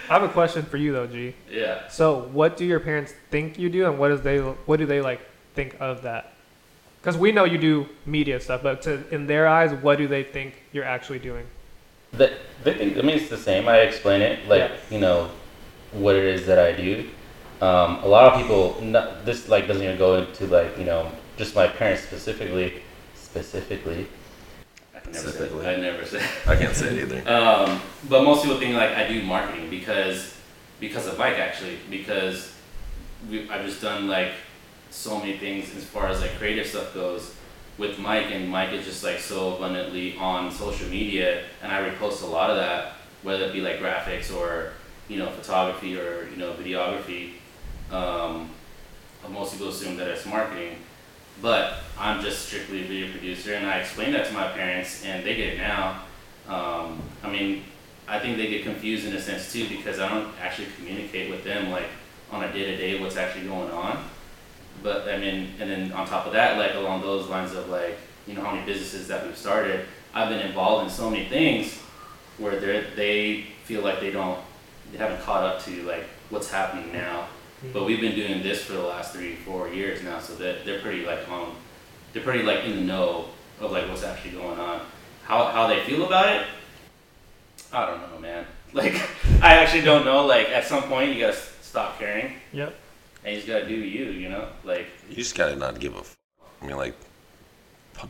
[0.09, 1.35] I have a question for you though, G.
[1.49, 1.87] yeah.
[1.89, 5.01] So, what do your parents think you do, and what is they what do they
[5.01, 5.21] like
[5.53, 6.30] think of that?
[7.01, 10.23] Because we know you do media stuff, but to, in their eyes, what do they
[10.23, 11.47] think you're actually doing?
[12.11, 12.33] The,
[12.63, 13.67] they think, I mean, it's the same.
[13.67, 14.77] I explain it, like, Yeah.
[14.91, 15.29] you know,
[15.93, 17.09] what it is that I do.
[17.61, 21.11] um, a lot of people, not, this like doesn't even go into like you know
[21.37, 22.81] just my parents specifically,
[23.13, 24.07] specifically.
[24.95, 25.31] I can never say.
[25.31, 25.67] Specifically.
[25.67, 26.23] I never say.
[26.47, 27.29] I can't say it either.
[27.29, 30.33] Um, but most people think like I do marketing because
[30.79, 32.51] because of Mike actually because
[33.29, 34.31] we, I've just done like
[34.91, 37.33] so many things as far as like creative stuff goes
[37.77, 42.21] with Mike and Mike is just like so abundantly on social media and I repost
[42.21, 44.73] a lot of that whether it be like graphics or
[45.07, 47.33] you know photography or you know videography.
[47.91, 48.49] Um,
[49.29, 50.77] most people assume that it's marketing,
[51.41, 55.23] but I'm just strictly a video producer and I explain that to my parents and
[55.25, 56.03] they get it now.
[56.47, 57.63] Um, I mean,
[58.07, 61.43] I think they get confused in a sense too because I don't actually communicate with
[61.43, 61.89] them like
[62.31, 64.03] on a day to day what's actually going on.
[64.83, 67.97] But I mean, and then on top of that, like along those lines of like,
[68.27, 71.77] you know, how many businesses that we've started, I've been involved in so many things
[72.37, 74.39] where they they feel like they don't,
[74.91, 77.27] they haven't caught up to like what's happening now.
[77.59, 77.73] Mm-hmm.
[77.73, 80.79] But we've been doing this for the last three, four years now, so that they're
[80.79, 81.55] pretty like on,
[82.13, 83.25] they're pretty like in the know
[83.59, 84.81] of like what's actually going on.
[85.23, 86.47] How how they feel about it,
[87.71, 88.45] I don't know, man.
[88.73, 88.93] Like
[89.41, 90.25] I actually don't know.
[90.25, 92.73] Like at some point you gotta stop caring Yep.
[93.23, 94.47] And you just gotta do you, you know.
[94.63, 95.99] Like You just gotta not give a.
[95.99, 96.15] F-
[96.61, 96.95] I mean, like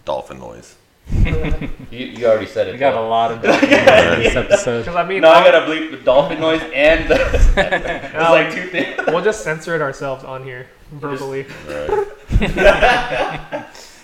[0.05, 0.75] dolphin noise.
[1.11, 2.73] you, you already said it.
[2.73, 3.09] We got a though.
[3.09, 4.79] lot of dolphin noise this episode.
[4.81, 7.15] Because I mean, No, I I'll- gotta bleep the dolphin noise and the.
[7.57, 8.31] it's No.
[8.31, 8.97] like two things.
[9.07, 11.45] we'll just censor it ourselves on here verbally.
[11.67, 12.07] Right.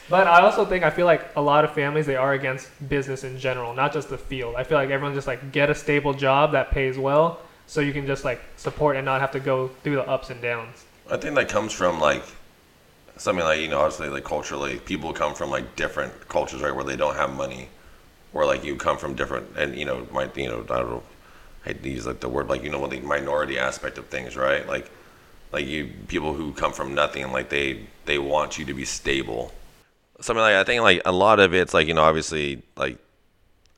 [0.10, 3.26] But I also think I feel like a lot of families they are against business
[3.26, 4.56] in general, not just the field.
[4.56, 7.92] I feel like everyone just like get a stable job that pays well, so you
[7.92, 10.86] can just like support and not have to go through the ups and downs.
[11.10, 12.24] I think that comes from like
[13.18, 16.84] something like you know obviously like culturally people come from like different cultures right where
[16.84, 17.68] they don't have money
[18.34, 21.04] or like you come from different and you know might you know I don't know
[21.66, 24.68] I use like the word like you know the minority aspect of things right?
[24.68, 24.90] Like
[25.52, 29.52] like you people who come from nothing like they they want you to be stable.
[30.20, 33.00] Something like I think like a lot of it's like you know obviously like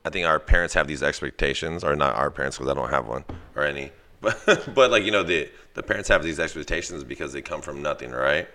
[0.06, 3.08] I think our parents have these expectations, or not our parents because I don't have
[3.08, 7.34] one or any, but but like you know the the parents have these expectations because
[7.34, 8.48] they come from nothing, right?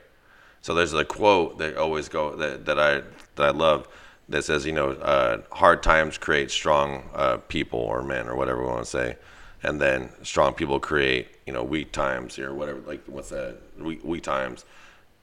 [0.61, 3.03] So there's a quote that always go that, that I
[3.37, 3.89] that I love
[4.29, 8.63] that says you know uh, hard times create strong uh, people or men or whatever
[8.63, 9.17] we want to say,
[9.63, 14.03] and then strong people create you know weak times or whatever like what's that weak,
[14.05, 14.65] weak times,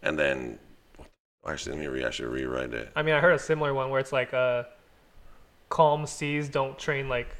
[0.03, 0.59] and then
[1.47, 2.91] actually let me re should rewrite it.
[2.95, 4.63] I mean, I heard a similar one where it's like uh,
[5.69, 7.35] calm seas don't train like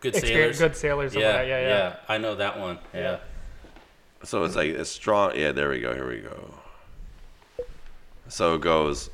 [0.00, 0.58] Good exper- sailors.
[0.58, 1.12] good sailors.
[1.12, 1.46] Something yeah, that.
[1.48, 2.78] yeah, yeah, I know that one.
[2.94, 3.18] Yeah.
[4.22, 5.36] So it's like it's strong.
[5.36, 5.94] Yeah, there we go.
[5.94, 6.54] Here we go.
[8.28, 9.10] So it goes.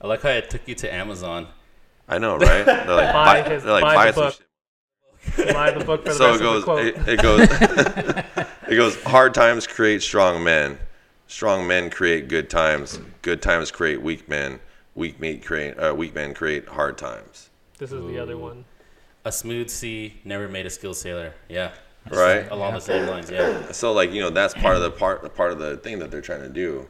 [0.00, 1.46] I like how it took you to Amazon.
[2.08, 2.64] I know, right?
[2.66, 4.34] They're like Buy buy, his- they're like buy buy the some book.
[5.36, 5.54] shit.
[5.54, 6.64] Buy the book for the So rest it of the goes.
[6.64, 6.86] quote.
[6.86, 8.46] It, it goes.
[8.68, 9.02] it goes.
[9.04, 10.78] Hard times create strong men.
[11.28, 13.00] Strong men create good times.
[13.22, 14.60] Good times create weak men.
[14.94, 15.78] Weak men create.
[15.78, 17.48] Uh, weak men create hard times.
[17.78, 18.64] This is the other one.
[19.24, 21.34] A smooth sea never made a skilled sailor.
[21.48, 21.72] Yeah.
[22.10, 22.50] Right.
[22.50, 23.30] Along the same lines.
[23.30, 23.72] Yeah.
[23.72, 26.10] So like you know that's part of the part the part of the thing that
[26.10, 26.86] they're trying to do.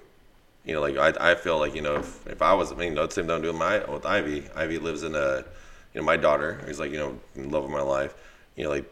[0.64, 2.90] You know, like I, I feel like you know if, if I was I mean
[2.90, 4.48] you know same thing I'm doing my with Ivy.
[4.56, 5.44] Ivy lives in a
[5.92, 8.14] you know my daughter is like you know in love of my life.
[8.56, 8.90] You know like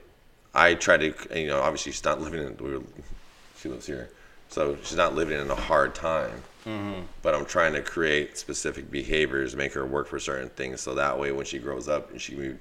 [0.54, 2.84] I try to you know obviously she's not living in we were,
[3.58, 4.10] she lives here,
[4.48, 6.42] so she's not living in a hard time.
[6.64, 7.00] Mm-hmm.
[7.22, 11.18] But I'm trying to create specific behaviors, make her work for certain things, so that
[11.18, 12.54] way when she grows up and she,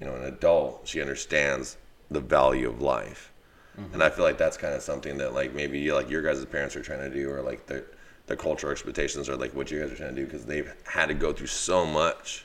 [0.00, 1.76] you know, an adult, she understands
[2.10, 3.32] the value of life.
[3.78, 3.94] Mm-hmm.
[3.94, 6.76] And I feel like that's kind of something that like maybe like your guys' parents
[6.76, 7.84] are trying to do, or like the
[8.26, 11.06] the cultural expectations are like what you guys are trying to do because they've had
[11.06, 12.44] to go through so much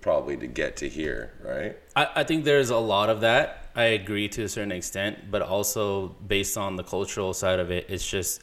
[0.00, 1.76] probably to get to here, right?
[1.96, 3.70] I, I think there's a lot of that.
[3.74, 7.86] I agree to a certain extent, but also based on the cultural side of it,
[7.88, 8.42] it's just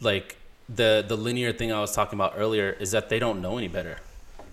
[0.00, 0.36] like
[0.68, 3.68] the the linear thing I was talking about earlier is that they don't know any
[3.68, 3.98] better.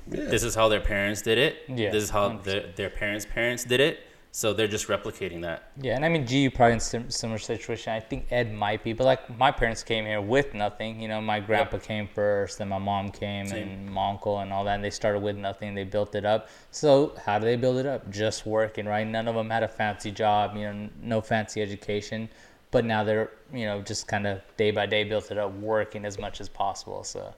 [0.10, 0.26] Yeah.
[0.26, 1.64] This is how their parents did it.
[1.68, 2.44] Yeah, This is how 100%.
[2.44, 4.00] the, their parents' parents did it.
[4.34, 5.72] So they're just replicating that.
[5.82, 7.92] Yeah, and I mean, G, you probably in sim- similar situation.
[7.92, 11.02] I think Ed might be, but like my parents came here with nothing.
[11.02, 13.68] You know, my grandpa came first, then my mom came, Same.
[13.68, 14.76] and my uncle, and all that.
[14.76, 15.76] And they started with nothing.
[15.76, 16.48] They built it up.
[16.72, 18.10] So how do they build it up?
[18.10, 19.06] Just working, right?
[19.06, 20.56] None of them had a fancy job.
[20.56, 22.30] You know, no fancy education.
[22.72, 26.06] But now they're, you know, just kind of day by day built it up, working
[26.06, 27.04] as much as possible.
[27.04, 27.34] So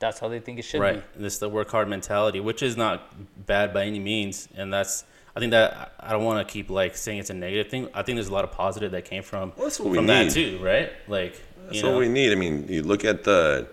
[0.00, 0.86] that's how they think it should be.
[0.86, 1.04] right.
[1.14, 3.14] This the work hard mentality, which is not
[3.46, 5.04] bad by any means, and that's.
[5.36, 7.88] I think that I don't want to keep like saying it's a negative thing.
[7.94, 10.08] I think there's a lot of positive that came from Well, that's what we from
[10.08, 10.90] that too, right?
[11.06, 12.32] Like That's you what we need.
[12.32, 13.68] I mean, you look at the,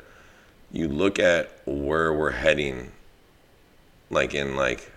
[0.71, 2.91] you look at where we're heading,
[4.11, 4.91] like in like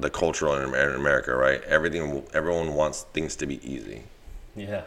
[0.00, 1.62] the cultural in America, right?
[1.64, 4.04] Everything, everyone wants things to be easy.
[4.56, 4.82] yeah,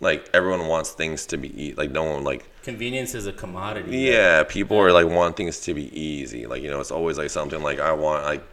[0.00, 3.98] like everyone wants things to be e- like no one like Convenience is a commodity.
[3.98, 6.46] yeah people are like want things to be easy.
[6.46, 8.44] Like you know it's always like something like i want like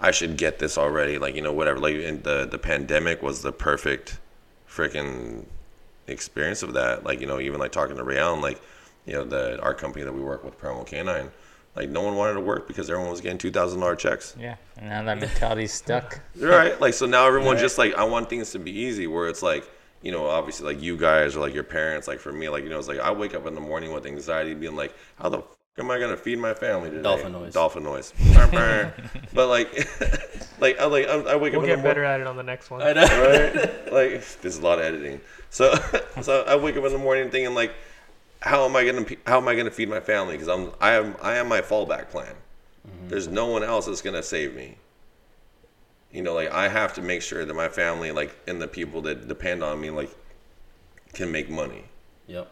[0.00, 1.78] i should get this already like you know whatever.
[1.78, 4.18] Like in the the pandemic was the perfect
[4.68, 5.44] freaking
[6.06, 7.04] experience of that.
[7.04, 8.60] Like you know even like talking to Rayon, like
[9.06, 11.30] you know the our company that we work with Primal Canine
[11.76, 14.34] like no one wanted to work because everyone was getting two thousand dollar checks.
[14.38, 16.20] Yeah, and now that mentality's stuck.
[16.36, 19.42] right like so now everyone's just like i want things to be easy where it's
[19.42, 19.68] like
[20.02, 22.70] you know obviously like you guys or like your parents like for me like you
[22.70, 25.38] know it's like i wake up in the morning with anxiety being like how the
[25.38, 25.44] f-
[25.78, 27.02] am i gonna feed my family today?
[27.02, 27.52] Dolphin noise.
[27.52, 28.12] dolphin noise.
[29.34, 29.72] But like
[30.60, 32.26] like i like i, I wake We'll up in get the better morning at it
[32.26, 32.82] on the next one.
[32.82, 33.02] I know.
[33.04, 33.92] right?
[33.92, 35.20] Like there's a lot of editing.
[35.50, 35.74] So
[36.22, 37.74] so i wake up in the morning thinking like
[38.40, 40.34] how am i gonna how am i gonna feed my family?
[40.34, 42.34] Because i'm i am i am my fallback plan.
[42.86, 43.08] Mm-hmm.
[43.08, 44.76] There's no one else that's gonna save me
[46.12, 49.02] you know like i have to make sure that my family like and the people
[49.02, 50.10] that depend on me like
[51.12, 51.84] can make money
[52.26, 52.50] Yep.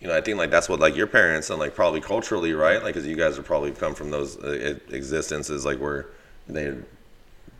[0.00, 2.82] you know i think like that's what like your parents and like probably culturally right
[2.82, 6.06] like because you guys have probably come from those uh, existences like where
[6.48, 6.74] they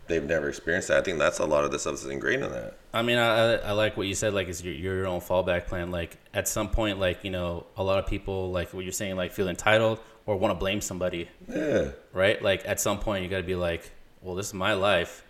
[0.07, 2.51] they've never experienced that i think that's a lot of the stuff that's ingrained in
[2.51, 4.35] that I mean, I, I like what you said.
[4.35, 5.91] Like, it's your, your own fallback plan.
[5.91, 9.17] Like, at some point, like you know, a lot of people, like what you're saying,
[9.17, 12.41] like feel entitled or want to blame somebody, yeah right?
[12.41, 13.91] Like, at some point, you got to be like,
[14.23, 15.24] well, this is my life.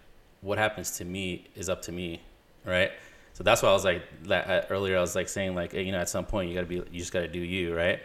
[0.44, 2.20] What happens to me is up to me,
[2.64, 2.92] right?
[3.32, 4.96] So that's why I was like that uh, earlier.
[4.96, 6.76] I was like saying like, hey, you know, at some point, you got to be,
[6.76, 8.00] you just got to do you, right?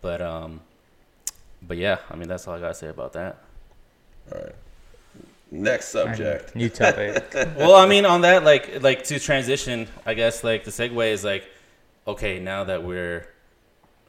[0.00, 0.60] But um,
[1.62, 3.42] but yeah, I mean, that's all I gotta say about that.
[4.30, 4.54] all right
[5.50, 7.24] next subject New topic.
[7.56, 11.24] well, I mean, on that, like, like to transition, I guess, like the segue is
[11.24, 11.48] like,
[12.06, 13.28] okay, now that we're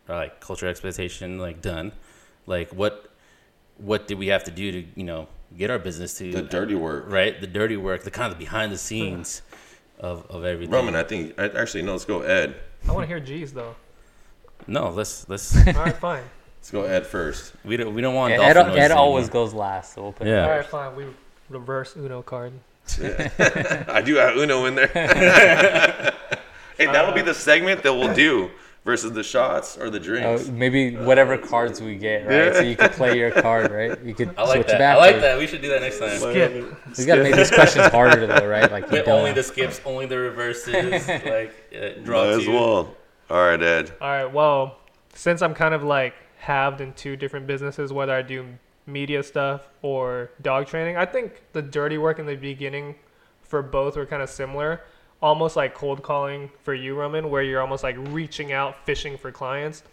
[0.08, 1.92] like culture exploitation like done,
[2.46, 3.12] like what,
[3.78, 6.76] what did we have to do to you know get our business to the dirty
[6.76, 9.42] work right, the dirty work, the kind of behind the scenes
[10.00, 10.74] of of everything.
[10.74, 12.56] raman i think I, actually no let's go ed
[12.88, 13.76] I want to hear G's though.
[14.68, 16.24] no, let's let's All right, fine.
[16.60, 19.26] let's go ed first we don't we don't want Yeah, Ed, dolphin noise Ed always
[19.26, 19.46] anymore.
[19.46, 20.44] goes last, so we'll put Yeah.
[20.44, 20.96] All right, fine.
[20.96, 21.06] We
[21.50, 22.54] reverse Uno card.
[23.90, 24.88] i do have uno in there
[26.78, 28.50] hey uh, that'll be the segment that we'll do
[28.86, 32.56] versus the shots or the Uh, drinks maybe whatever cards we get, right?
[32.56, 34.00] So you can play your card, right?
[34.04, 34.80] You could I like switch that.
[34.80, 34.96] back.
[34.98, 35.38] I like or- that.
[35.38, 36.18] We should do that next time.
[36.18, 36.98] Skip.
[36.98, 38.72] We gotta make these questions harder though, right?
[38.72, 42.52] Like you only the skips, only the reverses, like uh, draw Might as two.
[42.54, 42.96] well
[43.30, 44.26] all right ed All right.
[44.34, 44.80] Well,
[45.14, 48.46] since I'm kind of like halved in two different businesses, whether I do
[48.88, 52.96] media stuff or dog training, I think the dirty work in the beginning
[53.44, 54.82] for both were kind of similar.
[55.22, 59.32] Almost like cold calling for you, Raman, where you're almost like reaching out, fishing for
[59.32, 59.84] clients.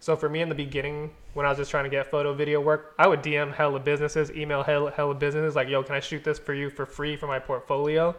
[0.00, 2.60] So for me in the beginning, when I was just trying to get photo video
[2.60, 6.22] work, I would DM hella businesses, email hella, hella businesses, like, yo, can I shoot
[6.22, 8.14] this for you for free for my portfolio?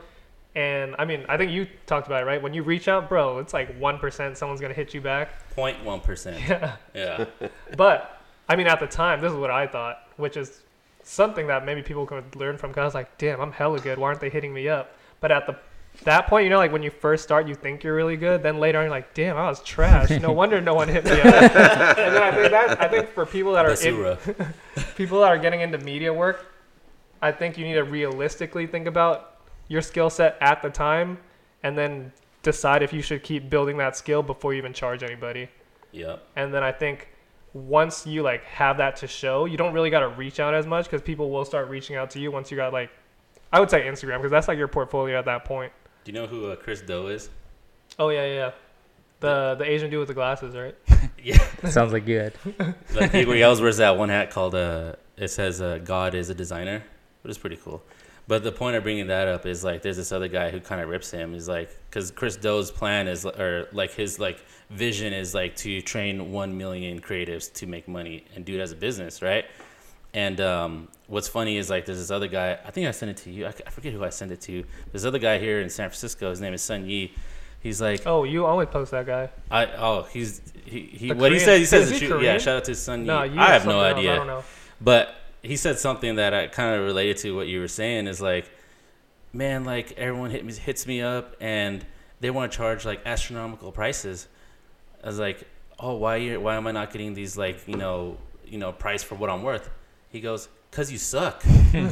[0.55, 2.41] And I mean, I think you talked about it, right?
[2.41, 5.29] When you reach out, bro, it's like 1% someone's going to hit you back.
[5.55, 6.37] 0.1 percent.
[6.49, 6.75] Yeah.
[6.95, 7.25] Yeah.
[7.75, 10.61] But I mean, at the time, this is what I thought, which is
[11.03, 12.73] something that maybe people could learn from.
[12.73, 13.99] Cause I was like, damn, I'm hella good.
[13.99, 14.95] Why aren't they hitting me up?
[15.19, 15.57] But at the
[16.03, 18.43] that point, you know, like when you first start, you think you're really good.
[18.43, 20.09] Then later on, you're like, damn, I was trash.
[20.21, 21.25] No wonder no one hit me up.
[21.25, 24.17] and then I think that I think for people that are in,
[24.95, 26.53] people that are getting into media work,
[27.21, 31.17] I think you need to realistically think about your skill set at the time,
[31.63, 32.11] and then
[32.43, 35.49] decide if you should keep building that skill before you even charge anybody.
[35.91, 36.23] Yep.
[36.35, 37.09] And then I think
[37.53, 40.65] once you like have that to show, you don't really got to reach out as
[40.65, 42.89] much because people will start reaching out to you once you got like,
[43.51, 45.71] I would say Instagram because that's like your portfolio at that point.
[46.07, 47.29] Do you know who uh, Chris Do is?
[47.99, 48.51] Oh yeah, yeah, yeah.
[49.19, 50.73] The the Asian dude with the glasses, right?
[51.21, 51.37] Yeah.
[51.67, 52.33] Sounds like good.
[52.95, 56.29] Like he, he always wears that one hat called uh, it says uh, God is
[56.29, 56.81] a designer,
[57.23, 57.83] which is pretty cool.
[58.25, 60.79] But the point of bringing that up is like there's this other guy who kind
[60.79, 61.33] of rips him.
[61.33, 64.39] He's like, because Chris Do's plan is, or like his like
[64.69, 68.71] vision is like to train one million creatives to make money and do it as
[68.71, 69.43] a business, right?
[70.17, 72.57] And um, what's funny is like there's this other guy.
[72.65, 73.45] I think I sent it to you.
[73.45, 74.63] I, I forget who I sent it to.
[74.91, 76.31] There's other guy here in San Francisco.
[76.31, 77.13] His name is Sun Yi.
[77.61, 79.29] He's like, Oh, you always post that guy.
[79.51, 82.23] I oh he's he, he what he says he says the he truth.
[82.23, 83.05] Yeah, shout out to Sun Yi.
[83.05, 84.13] No, you I have no else, idea.
[84.13, 84.43] I don't know.
[84.81, 88.19] But he said something that I kind of related to what you were saying is
[88.19, 88.49] like,
[89.33, 91.85] man, like everyone hit me, hits me up and
[92.21, 94.27] they want to charge like astronomical prices.
[95.03, 95.43] I was like,
[95.77, 99.03] oh, why you why am I not getting these like you know you know price
[99.03, 99.69] for what I'm worth?
[100.09, 101.43] He goes, cause you suck.
[101.73, 101.87] you,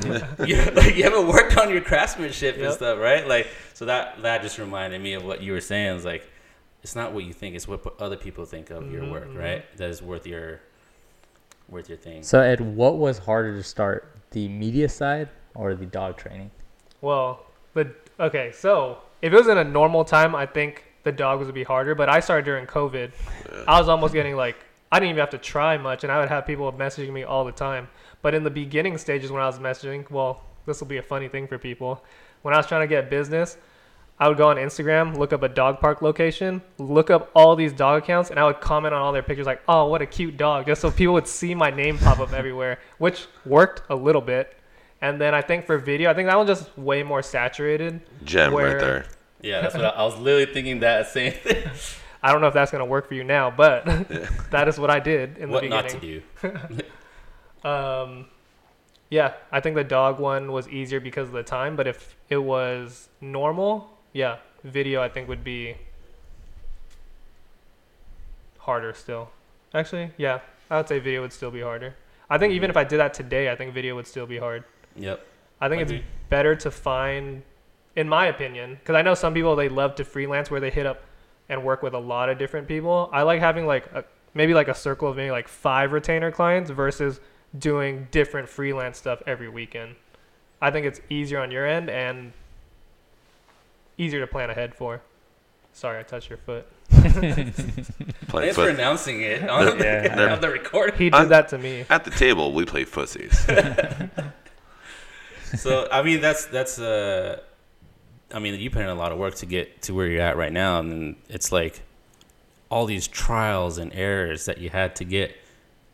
[0.72, 3.28] like, you haven't worked on your craftsmanship and stuff, right?
[3.28, 5.98] Like, so that that just reminded me of what you were saying.
[5.98, 6.30] It's like,
[6.84, 9.40] it's not what you think; it's what other people think of your Mhm, work, mhm.
[9.40, 9.78] right?
[9.78, 10.62] That is worth your
[11.68, 12.24] worth your thing.
[12.24, 16.52] So Ed, what was harder to start, the media side or the dog training?
[17.02, 21.46] Well, the okay, so if it was in a normal time, I think the dogs
[21.46, 21.96] would be harder.
[21.96, 23.12] But I started during COVID.
[23.68, 24.56] I was almost getting like
[24.92, 27.44] I didn't even have to try much, and I would have people messaging me all
[27.46, 27.90] the time.
[28.26, 31.28] But in the beginning stages when I was messaging, well, this will be a funny
[31.28, 32.04] thing for people.
[32.42, 33.56] When I was trying to get business,
[34.20, 37.72] I would go on Instagram, look up a dog park location, look up all these
[37.72, 40.38] dog accounts, and I would comment on all their pictures like, "Oh, what a cute
[40.38, 44.22] dog," just so people would see my name pop up everywhere, which worked a little
[44.22, 44.58] bit.
[45.02, 48.02] And then I think for video, I think that one just way more saturated.
[48.24, 49.06] Gem where- right there.
[49.44, 51.64] Yeah, that's what I, I was literally thinking that same thing.
[52.24, 53.86] I don't know if that's gonna work for you now, but
[54.50, 55.94] that is what I did in the beginning.
[55.94, 56.24] what beginning.
[56.42, 56.86] not to do?
[57.66, 58.28] Um,
[59.10, 62.38] yeah, I think the dog one was easier because of the time, but if it
[62.38, 65.76] was normal, yeah, video I think would be
[68.60, 69.30] harder still.
[69.74, 71.96] Actually, yeah, I would say video would still be harder.
[72.30, 74.64] I think even if I did that today, I think video would still be hard.
[74.96, 75.26] Yep.
[75.60, 75.94] I think it's
[76.30, 77.44] better to find,
[77.96, 80.86] in my opinion, because I know some people they love to freelance where they hit
[80.86, 81.04] up
[81.50, 83.10] and work with a lot of different people.
[83.14, 86.70] I like having like a, maybe like a circle of maybe like five retainer clients
[86.72, 87.20] versus
[87.58, 89.96] doing different freelance stuff every weekend.
[90.62, 92.34] I think it's easier on your end and
[93.98, 95.02] easier to plan ahead for.
[95.74, 96.68] Sorry, I touched your foot.
[96.90, 100.16] Playing Thanks for announcing it on, Yeah.
[100.16, 100.98] the, on the recording.
[100.98, 101.86] He did I'm- that to me.
[101.90, 103.36] At the table, we play fussies.
[105.58, 107.42] so I mean, that's that's uh,
[108.34, 110.38] I mean, you put in a lot of work to get to where you're at
[110.38, 111.82] right now, and it's like
[112.70, 115.36] all these trials and errors that you had to get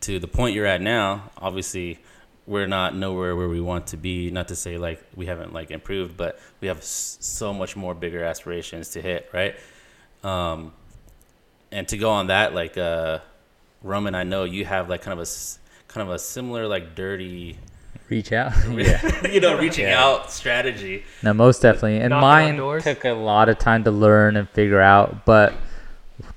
[0.01, 1.31] to the point you're at now.
[1.37, 1.99] Obviously,
[2.47, 4.31] we're not nowhere where we want to be.
[4.31, 8.23] Not to say like we haven't like improved, but we have so much more bigger
[8.23, 9.55] aspirations to hit, right?
[10.23, 10.73] Um,
[11.71, 13.19] and to go on that, like uh,
[13.83, 16.95] Raman, I know you have like kind of a s- kind of a similar like
[16.95, 17.57] dirty
[18.09, 18.51] Reach out.
[18.71, 19.27] yeah.
[19.27, 20.03] you know, reaching Yeah.
[20.03, 21.05] out strategy.
[21.23, 21.97] No, most definitely.
[21.99, 25.25] And Knocking mine took a lot of time to learn and figure out.
[25.25, 25.53] But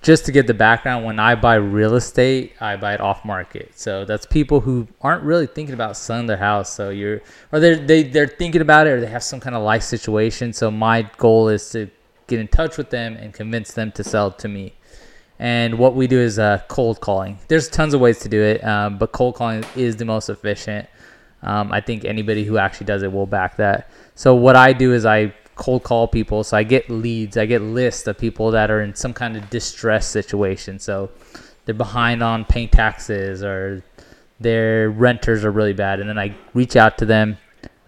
[0.05, 3.73] just to get the background, when I buy real estate, I buy it off market.
[3.75, 6.71] So that's people who aren't really thinking about selling their house.
[6.71, 9.62] So you're, or they're they, they're thinking about it, or they have some kind of
[9.62, 10.53] life situation.
[10.53, 11.90] So my goal is to
[12.27, 14.75] get in touch with them and convince them to sell to me.
[15.38, 17.38] And what we do is uh, cold calling.
[17.49, 20.87] There's tons of ways to do it, um, but cold calling is the most efficient.
[21.43, 23.90] Um, I think anybody who actually does it will back that.
[24.14, 26.45] So what I do is I cold call people.
[26.45, 29.49] So I get leads, I get lists of people that are in some kind of
[29.51, 30.79] distress situation.
[30.79, 31.11] So
[31.64, 33.83] they're behind on paying taxes or
[34.40, 37.38] their renters are really bad, and then I reach out to them,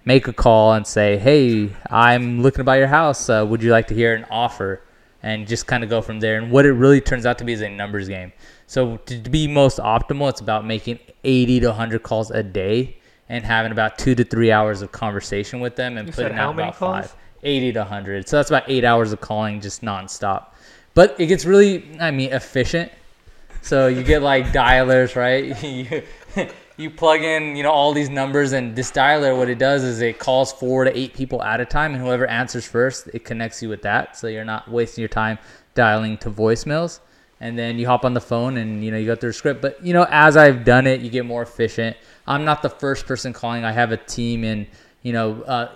[0.05, 3.29] make a call, and say, "Hey, I'm looking to buy your house.
[3.29, 4.81] Uh, would you like to hear an offer?"
[5.23, 6.39] And just kind of go from there.
[6.39, 8.33] And what it really turns out to be is a numbers game.
[8.69, 12.99] So to be most optimal, it's about making 80 to 100 calls a day
[13.29, 16.55] and having about two to three hours of conversation with them and You putting out
[16.55, 17.07] about calls?
[17.07, 17.17] five.
[17.47, 18.29] 80 to 100.
[18.29, 20.49] So that's about eight hours of calling just nonstop.
[20.95, 22.91] But it gets really, I mean, efficient.
[23.63, 25.63] So you get like dialers, right?
[26.37, 29.83] you, you plug in, you know, all these numbers, and this dialer, what it does
[29.83, 33.25] is it calls four to eight people at a time, and whoever answers first, it
[33.25, 34.17] connects you with that.
[34.17, 35.39] So you're not wasting your time
[35.75, 37.01] dialing to voicemails.
[37.41, 39.61] And then you hop on the phone and you know you go through a script.
[39.61, 41.97] But you know, as I've done it, you get more efficient.
[42.27, 43.63] I'm not the first person calling.
[43.63, 44.67] I have a team in
[45.03, 45.71] you know, uh,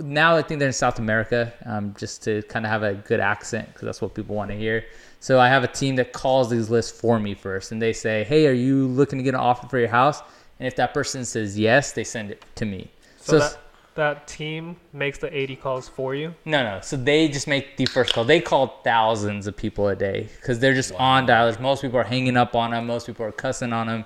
[0.00, 3.20] now I think they're in South America, um, just to kind of have a good
[3.20, 4.84] accent because that's what people want to hear.
[5.20, 8.24] So I have a team that calls these lists for me first, and they say,
[8.24, 10.20] "Hey, are you looking to get an offer for your house?"
[10.58, 12.90] And if that person says yes, they send it to me.
[13.18, 13.60] So, s- that,
[13.94, 16.34] that team makes the 80 calls for you.
[16.44, 16.80] no, no.
[16.80, 18.24] So they just make the first call.
[18.24, 21.60] They call thousands of people a day because they're just on dialers.
[21.60, 22.86] Most people are hanging up on them.
[22.86, 24.04] Most people are cussing on them.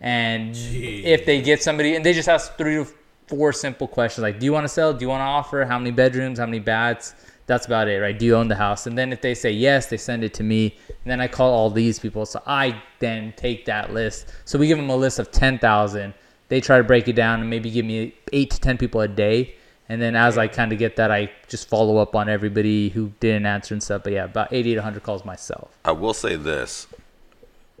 [0.00, 2.86] And if they get somebody, and they just ask three to
[3.32, 4.92] four simple questions like, "Do you want to sell?
[4.92, 5.64] Do you want to offer?
[5.64, 6.38] How many bedrooms?
[6.38, 7.14] How many baths?"
[7.46, 8.16] That's about it, right?
[8.16, 8.86] Do you own the house?
[8.86, 10.76] And then if they say yes, they send it to me.
[10.88, 12.24] And then I call all these people.
[12.26, 14.28] So I then take that list.
[14.44, 16.12] So we give them a list of ten thousand.
[16.48, 19.08] They try to break it down and maybe give me eight to ten people a
[19.08, 19.54] day.
[19.88, 23.12] And then as I kind of get that, I just follow up on everybody who
[23.20, 24.02] didn't answer and stuff.
[24.04, 25.76] But yeah, about 80 to 100 calls myself.
[25.84, 26.86] I will say this.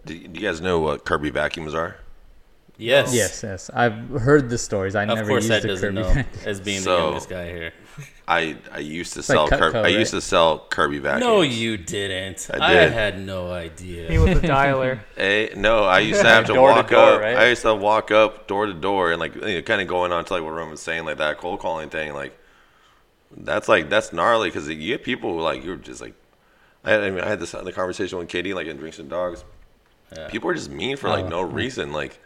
[0.04, 1.96] Do you do you guys know what Kirby vacuums are?
[2.78, 3.14] Yes.
[3.14, 3.70] Yes, yes.
[3.72, 4.94] I've heard the stories.
[4.94, 6.08] I Of never course, used that a doesn't Kirby.
[6.08, 6.42] know vacuum.
[6.46, 7.72] as being the So- youngest guy here.
[8.26, 9.78] I I used to like sell Cutco, Kirby.
[9.78, 10.20] I used right?
[10.20, 11.24] to sell Kirby vacuums.
[11.24, 12.48] No, you didn't.
[12.54, 12.92] I I, did.
[12.92, 14.08] had no idea.
[14.10, 15.00] He was a dialer.
[15.16, 17.20] Eh, no, I used to have to Door to walk door, up.
[17.20, 17.36] right?
[17.36, 20.12] I used to walk up door to door and like you know, kind of going
[20.12, 22.14] on to like what Raman was saying, like that cold calling thing.
[22.14, 22.38] Like
[23.36, 26.14] that's like that's gnarly because you get people who like you're just like.
[26.84, 29.10] I, had, I mean, I had this the conversation with Katie like in Drinks and
[29.10, 29.44] Dogs.
[30.16, 30.28] Yeah.
[30.28, 31.92] People are just mean for like Oh, no reason.
[31.92, 32.18] Like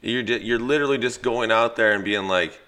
[0.00, 2.60] you're you're literally just going out there and being like,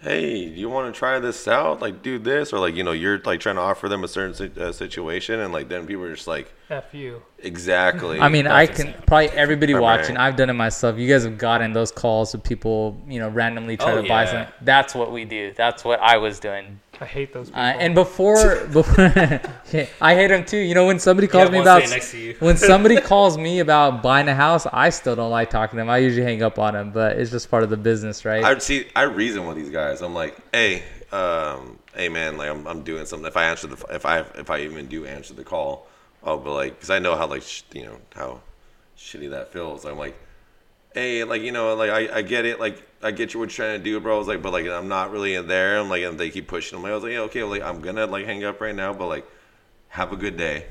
[0.00, 1.80] hey, do you want to try this out?
[1.80, 4.60] Like, do this, or like, you know, you're like trying to offer them a certain
[4.60, 7.22] uh, situation, and like then people are just like, F you.
[7.38, 8.18] exactly.
[8.18, 9.02] I mean, I can example.
[9.06, 9.80] probably everybody Right.
[9.82, 10.16] watching.
[10.16, 10.96] I've done it myself.
[10.98, 14.24] You guys have gotten those calls with people, you know, randomly trying Oh, to buy
[14.24, 14.52] something.
[14.62, 15.52] That's what we do.
[15.54, 16.80] That's what I was doing.
[17.00, 17.60] I hate those people.
[17.62, 19.04] Uh, and before, before
[20.00, 20.56] I hate them too.
[20.56, 22.36] You know, when somebody calls me about next to you.
[22.38, 25.90] when somebody calls me about buying a house, I still don't like talking to them.
[25.90, 28.44] I usually hang up on them, but it's just part of the business, right?
[28.44, 28.86] I see.
[28.96, 30.00] I reason with these guys.
[30.00, 33.26] I'm like, hey, um, hey man, like I'm, I'm doing something.
[33.26, 35.86] If I answer the, if I, if I even do answer the call,
[36.24, 38.40] oh, but like, because I know how like, sh- you know, how
[38.96, 39.84] shitty that feels.
[39.84, 40.16] I'm like,
[40.94, 43.66] hey, like you know, like I, I get it, like I get you what you're
[43.66, 44.16] trying to do, bro.
[44.16, 45.78] I was like, but like I'm not really in there.
[45.78, 46.76] I'm like, and they keep pushing.
[46.76, 48.92] I'm like, I was like, yeah, okay, like I'm gonna like hang up right now,
[48.92, 49.26] but like,
[49.92, 50.64] have a good day.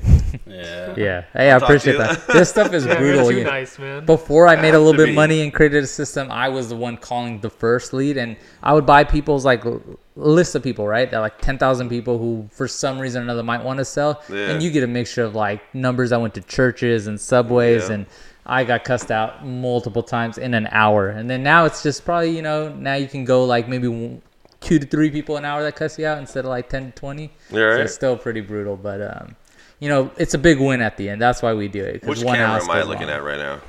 [0.47, 0.95] Yeah.
[0.97, 1.23] yeah.
[1.33, 2.25] Hey, I talk to appreciate that.
[2.27, 3.29] This stuff is yeah, brutal.
[3.29, 4.03] too you- nice, man.
[4.05, 6.75] before I made a little bit of money and created a system, I was the
[6.75, 9.79] one calling the first lead, and I would buy people's like l-
[10.15, 11.09] list of people, right?
[11.11, 14.23] That like ten thousand people who, for some reason or another, might want to sell,
[14.27, 14.49] Yeah.
[14.49, 17.95] and you get a mixture of like numbers I went to churches and subways, Yeah.
[17.95, 18.05] and
[18.47, 22.35] I got cussed out multiple times in an hour, and then now it's just probably
[22.35, 24.21] you know now you can go like maybe one-
[24.61, 26.97] two to three people an hour that cuss you out instead of like ten to
[26.97, 27.31] twenty.
[27.49, 29.35] Yeah, So it's still pretty brutal, but um,
[29.79, 31.21] you know it's a big win at the end.
[31.21, 32.01] That's why we do it.
[32.01, 33.17] 'cause Which one camera am I looking long.
[33.17, 33.59] at right now?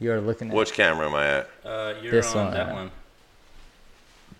[0.00, 1.50] You're looking at Which camera am I at?
[1.64, 2.90] Uh, you're This on one, that uh, one.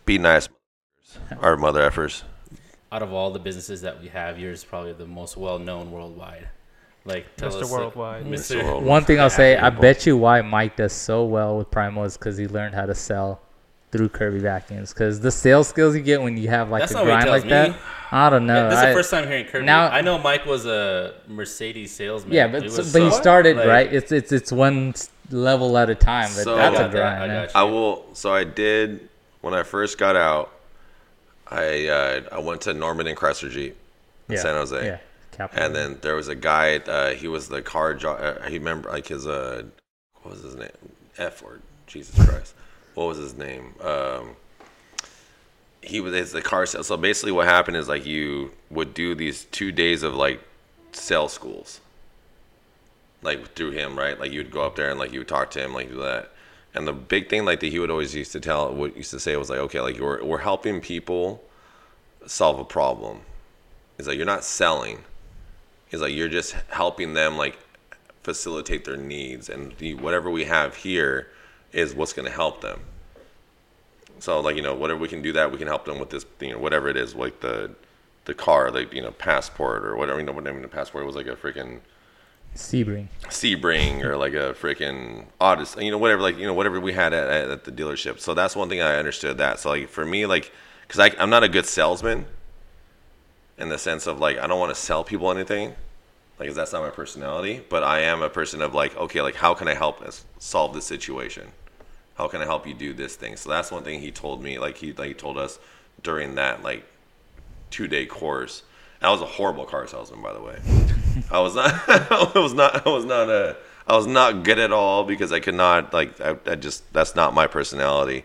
[0.05, 0.49] Be nice,
[1.41, 2.23] our mother effers.
[2.91, 5.91] Out of all the businesses that we have, yours is probably the most well known
[5.93, 6.49] worldwide.
[7.05, 7.63] Like tell Mr.
[7.63, 8.25] us, Worldwide.
[8.25, 8.57] Like, Mr.
[8.61, 8.65] Mr.
[8.65, 8.85] Worldwide.
[8.87, 12.17] One thing I'll say, I bet you why Mike does so well with Primo is
[12.17, 13.41] because he learned how to sell
[13.91, 14.93] through Kirby vacuums.
[14.93, 17.43] Because the sales skills you get when you have like That's a not grind tells
[17.43, 17.77] like that.
[18.11, 18.69] I don't know.
[18.71, 19.65] this is I- the first time hearing Kirby.
[19.67, 22.33] now- I know Mike was a Mercedes salesman.
[22.35, 23.93] yeah, but so- was but he started like- right.
[23.93, 24.95] It's it's it's one
[25.31, 27.03] level at a time, but So- that's I a got that.
[27.23, 27.47] I man.
[27.47, 27.61] got you.
[27.61, 28.05] I will.
[28.15, 29.09] So I did
[29.43, 30.53] when I first got out.
[31.51, 33.75] I uh, I went to Normandin Chrysler Jeep
[34.29, 34.99] in Yeah, San Jose, Yeah,
[35.33, 35.65] Capital.
[35.65, 36.77] and then there was a guy.
[36.77, 37.95] Uh, he was the car.
[37.95, 39.63] Jo- uh, he remember like his uh,
[40.23, 40.69] what was his name?
[41.17, 41.63] F word.
[41.87, 42.55] Jesus Christ.
[42.99, 43.75] What was his name?
[43.81, 44.35] Um,
[45.81, 46.83] he was it's the car sale.
[46.83, 50.41] So basically, what happened is like you would do these two days of like
[50.91, 51.81] sales schools,
[53.23, 54.19] like through him, right?
[54.19, 56.01] Like you would go up there and like you would talk to him, like do
[56.01, 56.33] that.
[56.75, 59.21] And the big thing, like that he would always used to tell, what used to
[59.21, 61.45] say was like, okay, like we're we're helping people
[62.27, 63.21] solve a problem.
[63.97, 65.05] He's like, you're not selling.
[65.89, 67.61] He's like, you're just helping them like
[68.25, 71.29] facilitate their needs, and the, whatever we have here
[71.73, 72.81] is what's going to help them.
[74.21, 76.27] So like you know whatever we can do that we can help them with this
[76.41, 77.71] you know whatever it is like the
[78.25, 81.07] the car like you know passport or whatever you know what I mean the passport
[81.07, 81.81] was like a freaking
[82.55, 83.09] Sebring.
[83.25, 87.13] Sebring or like a freaking Odyssey, you know, whatever, like, you know, whatever we had
[87.13, 88.19] at, at, at the dealership.
[88.19, 89.61] So that's one thing I understood that.
[89.61, 90.51] So, like, for me, like,
[90.87, 92.27] because I'm not a good salesman
[93.59, 95.75] in the sense of, like, I don't want to sell people anything,
[96.39, 99.55] like, that's not my personality, but I am a person of, like, okay, like, how
[99.55, 101.49] can I help us solve this situation?
[102.19, 103.37] How can I help you do this thing?
[103.37, 105.61] So that's one thing he told me, like, he, like, told us
[106.03, 106.85] during that, like,
[107.71, 108.65] two day course.
[109.01, 110.59] I was a horrible car salesman, by the way.
[111.31, 111.73] I was not.
[112.37, 112.85] I was not.
[112.85, 113.57] I was not a.
[113.87, 116.21] I was not good at all because I could not like.
[116.21, 118.25] I, I just that's not my personality.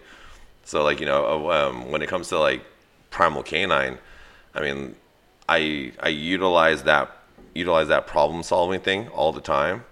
[0.66, 2.66] So like you know, uh, um, when it comes to like
[3.12, 4.00] primal canine,
[4.56, 4.96] I mean,
[5.48, 7.16] I I utilize that
[7.54, 9.86] utilize that problem solving thing all the time.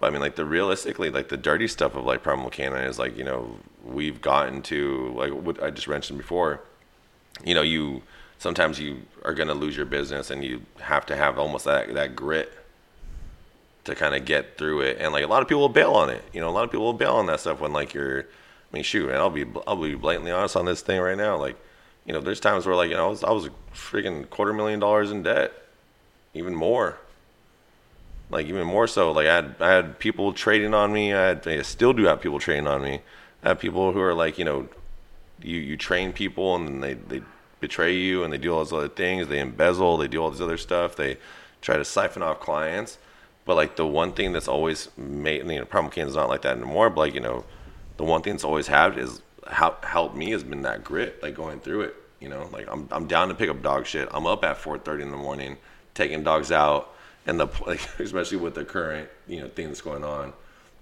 [0.00, 2.98] But I mean, like the realistically, like the dirty stuff of like primal canine is
[2.98, 6.60] like you know we've gotten to like what I just mentioned before.
[7.44, 8.02] You know, you
[8.38, 11.92] sometimes you are going to lose your business and you have to have almost that
[11.94, 12.52] that grit
[13.84, 14.96] to kind of get through it.
[14.98, 16.24] And like a lot of people will bail on it.
[16.32, 18.72] You know a lot of people will bail on that stuff when like you're i
[18.72, 21.36] mean shoot man i'll be i'll be blatantly honest on this thing right now.
[21.36, 21.56] Like
[22.06, 24.80] you know there's times where like you know i was i was freaking quarter million
[24.80, 25.52] dollars in debt
[26.34, 26.98] even more
[28.30, 31.12] like even more so like i had i had people trading on me.
[31.12, 33.00] I, had, I still do have people trading on me.
[33.42, 34.68] I have people who are like you know
[35.42, 37.22] you you train people and then they they
[37.60, 39.28] betray you and they do all these other things.
[39.28, 40.96] They embezzle they do all this other stuff.
[40.96, 41.18] They
[41.60, 42.98] try to siphon off clients.
[43.44, 46.56] But like the one thing that's always made you know problem is not like that
[46.56, 47.44] anymore but like you know
[47.96, 51.34] the one thing that's always had is how helped me has been that grit like
[51.34, 52.48] going through it you know?
[52.52, 54.08] Like i'm, I'm down to pick up dog shit.
[54.12, 55.56] I'm up at 4.30 in the morning
[55.94, 56.94] taking dogs out
[57.26, 60.32] and the like especially with the current you know thing that's going on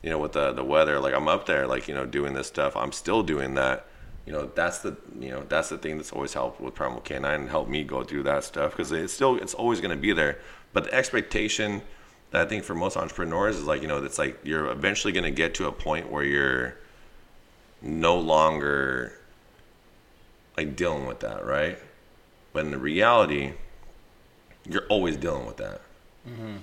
[0.03, 2.47] you know with the the weather like i'm up there like you know doing this
[2.47, 3.87] stuff i'm still doing that
[4.27, 7.41] you know that's the you know that's the thing that's always helped with primal canine
[7.41, 10.13] and helped me go through that stuff because it's still it's always going to be
[10.13, 10.39] there
[10.73, 11.83] but the expectation
[12.31, 15.25] that i think for most entrepreneurs is like you know it's like you're eventually going
[15.25, 16.77] to get to a point where you're
[17.81, 19.13] no longer
[20.57, 21.79] like dealing with that, right?
[22.53, 23.53] But in the reality,
[24.69, 25.81] you're always dealing with that.
[26.29, 26.57] Mm-hmm.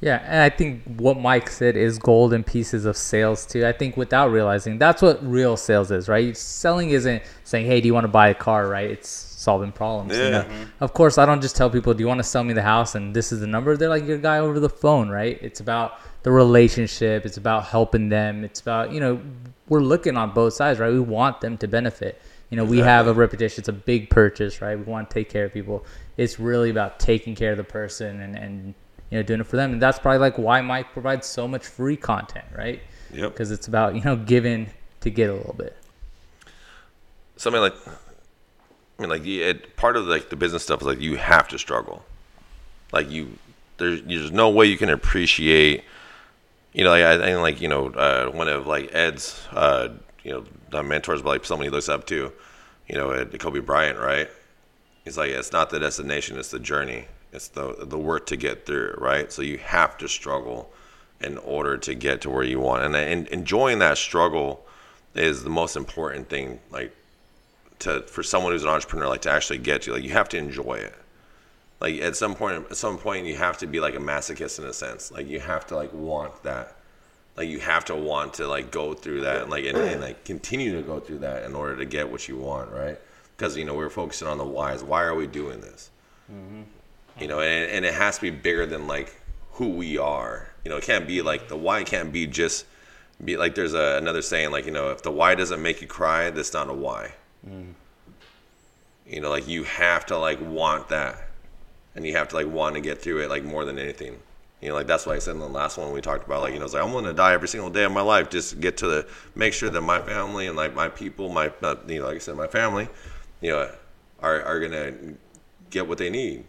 [0.00, 3.66] Yeah, and I think what Mike said is golden pieces of sales too.
[3.66, 6.36] I think without realizing that's what real sales is, right?
[6.36, 8.90] Selling isn't saying, "Hey, do you want to buy a car?" Right?
[8.90, 10.12] It's solving problems.
[10.14, 10.30] you Yeah.
[10.30, 10.46] know?
[10.80, 12.94] Of course, I don't just tell people, "Do you want to sell me the house?"
[12.94, 13.74] and this is the number.
[13.76, 15.38] They're like your guy over the phone, right?
[15.40, 15.94] It's about
[16.24, 17.24] the relationship.
[17.24, 18.44] It's about helping them.
[18.44, 19.18] It's about you know
[19.70, 20.92] we're looking on both sides, right?
[20.92, 22.20] We want them to benefit.
[22.50, 23.60] You know, we have a reputation.
[23.60, 24.76] It's a big purchase, right?
[24.78, 25.84] We want to take care of people.
[26.16, 28.74] It's really about taking care of the person and and
[29.10, 31.64] you know doing it for them and that's probably like why mike provides so much
[31.64, 32.80] free content right
[33.12, 33.30] Yep.
[33.30, 34.68] because it's about you know giving
[35.02, 35.76] to get a little bit
[37.36, 37.74] something like
[38.98, 41.58] I mean, like it, part of like the business stuff is like you have to
[41.58, 42.02] struggle.
[42.92, 43.38] Like you,
[43.76, 45.84] there's there's no way you can appreciate.
[46.72, 49.88] You know, like I think like you know uh, one of like Ed's uh,
[50.26, 52.32] you know not mentors, but like someone he looks up to.
[52.88, 54.28] You know, Ed, Kobe Bryant, right?
[55.04, 57.06] He's like, it's not the destination, it's the journey.
[57.32, 59.30] It's the the work to get through, right?
[59.32, 60.72] So you have to struggle
[61.20, 64.66] in order to get to where you want, and, and enjoying that struggle
[65.14, 66.58] is the most important thing.
[66.70, 66.94] Like
[67.80, 70.38] to for someone who's an entrepreneur, like to actually get to, like you have to
[70.38, 70.94] enjoy it.
[71.80, 74.64] Like at some point, at some point, you have to be like a masochist in
[74.64, 75.12] a sense.
[75.12, 76.75] Like you have to like want that.
[77.36, 80.24] Like you have to want to like go through that and like and, and like
[80.24, 82.98] continue to go through that in order to get what you want, right?
[83.36, 84.82] Because you know we're focusing on the whys.
[84.82, 85.90] Why are we doing this?
[86.32, 86.62] Mm-hmm.
[87.20, 89.14] You know, and, and it has to be bigger than like
[89.52, 90.48] who we are.
[90.64, 92.64] You know, it can't be like the why can't be just
[93.22, 95.86] be like there's a, another saying like you know if the why doesn't make you
[95.86, 97.12] cry, that's not a why.
[97.46, 97.72] Mm.
[99.06, 101.28] You know, like you have to like want that,
[101.94, 104.18] and you have to like want to get through it like more than anything.
[104.66, 106.52] You know, like that's why I said in the last one we talked about like
[106.52, 108.56] you know it's like I'm gonna die every single day of my life just to
[108.56, 109.06] get to the
[109.36, 111.52] make sure that my family and like my people, my
[111.86, 112.88] you know like I said my family,
[113.40, 113.70] you know,
[114.18, 114.92] are are gonna
[115.70, 116.46] get what they need.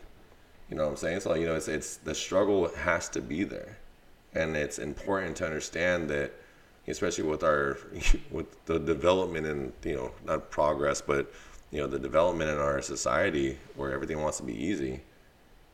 [0.68, 1.20] You know what I'm saying?
[1.20, 3.78] So you know, it's it's the struggle has to be there,
[4.34, 6.32] and it's important to understand that,
[6.88, 7.78] especially with our
[8.32, 11.32] with the development and you know not progress, but
[11.70, 15.02] you know the development in our society where everything wants to be easy.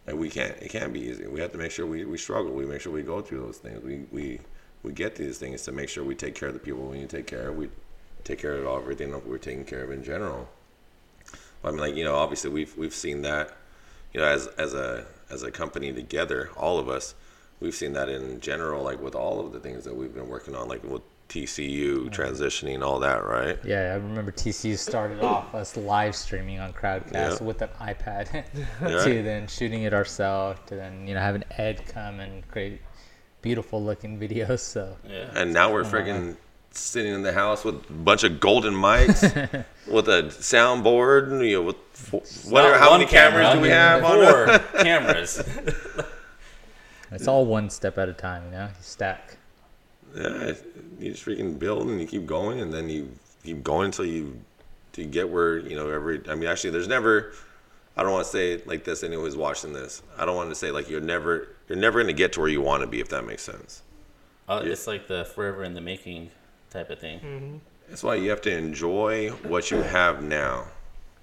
[0.05, 1.27] Like we can't, it can't be easy.
[1.27, 2.51] We have to make sure we, we struggle.
[2.51, 3.81] We make sure we go through those things.
[3.83, 4.39] We we
[4.83, 7.09] we get these things to make sure we take care of the people we need
[7.09, 7.55] to take care of.
[7.55, 7.69] We
[8.23, 10.49] take care of all everything that we're taking care of in general.
[11.63, 13.55] I mean, like you know, obviously we've we've seen that,
[14.13, 17.15] you know, as as a as a company together, all of us,
[17.61, 20.55] we've seen that in general, like with all of the things that we've been working
[20.55, 23.57] on, like with TCU transitioning, all that, right?
[23.65, 27.43] yeah i remember tcu started off us live streaming on crowdcast Yeah.
[27.43, 28.27] with an ipad
[28.81, 29.03] Yeah.
[29.03, 32.81] to then shooting it ourselves to then you know having ed come and create
[33.41, 35.29] beautiful looking videos so Yeah.
[35.35, 36.35] And now we're freaking
[36.71, 39.21] sitting in the house with a bunch of golden mics,
[39.87, 42.79] with a soundboard, you know, with f- whatever.
[42.79, 44.19] How many cameras camera, do we have on?
[44.19, 44.61] it?
[44.61, 45.43] Four cameras.
[47.11, 49.37] it's all one step at a time you know you stack
[50.15, 50.53] Yeah,
[50.99, 53.11] you just freaking build and you keep going, and then you
[53.43, 54.39] keep going until you
[54.93, 56.21] to get where you know every.
[56.29, 57.33] I mean, actually, there's never.
[57.95, 59.03] I don't want to say it like this.
[59.03, 62.13] Anyone who's watching this, I don't want to say like you're never you're never going
[62.13, 63.81] to get to where you want to be if that makes sense.
[64.47, 66.29] Uh, it's like the forever in the making
[66.69, 67.19] type of thing.
[67.19, 67.57] Mm-hmm.
[67.89, 70.65] That's why you have to enjoy what you have now.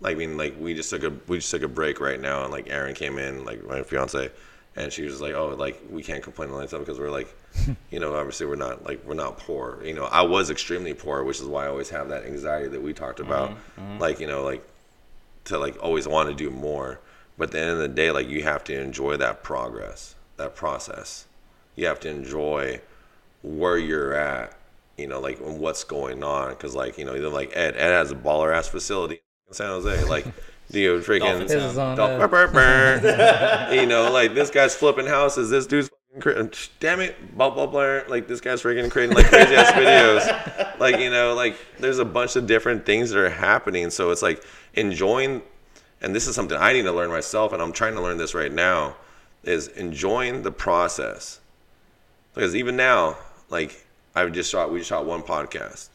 [0.00, 2.42] Like I mean, like we just took a we just took a break right now,
[2.44, 4.30] and like Aaron came in, like my fiance,
[4.76, 7.34] and she was like, "Oh, like we can't complain on that stuff because we're like,
[7.90, 9.80] you know, obviously we're not like we're not poor.
[9.84, 12.82] You know, I was extremely poor, which is why I always have that anxiety that
[12.82, 13.50] we talked about.
[13.50, 13.98] Mm-hmm, mm-hmm.
[13.98, 14.66] Like you know, like
[15.44, 17.00] to like always want to do more.
[17.36, 20.54] But at the end of the day, like you have to enjoy that progress, that
[20.54, 21.26] process.
[21.74, 22.80] You have to enjoy
[23.42, 24.54] where you're at,
[24.98, 26.54] you know, like and what's going on.
[26.56, 30.04] Cause like, you know, like Ed, Ed has a baller ass facility in San Jose.
[30.04, 30.26] Like,
[30.72, 33.68] you know, freaking, Dolphins His own, Dol- burr, burr, burr.
[33.72, 35.50] you know, like this guy's flipping houses.
[35.50, 35.90] This dude's,
[36.80, 38.00] damn it, blah, blah, blah.
[38.08, 40.66] Like this guy's freaking creating like crazy ass videos.
[40.80, 43.90] Like, you know, like there's a bunch of different things that are happening.
[43.90, 44.42] So it's like
[44.72, 45.42] enjoying,
[46.00, 48.32] and this is something I need to learn myself, and I'm trying to learn this
[48.32, 48.96] right now,
[49.44, 51.40] is enjoying the process.
[52.32, 53.18] Because even now,
[53.50, 55.90] like I've just shot, we just shot one podcast.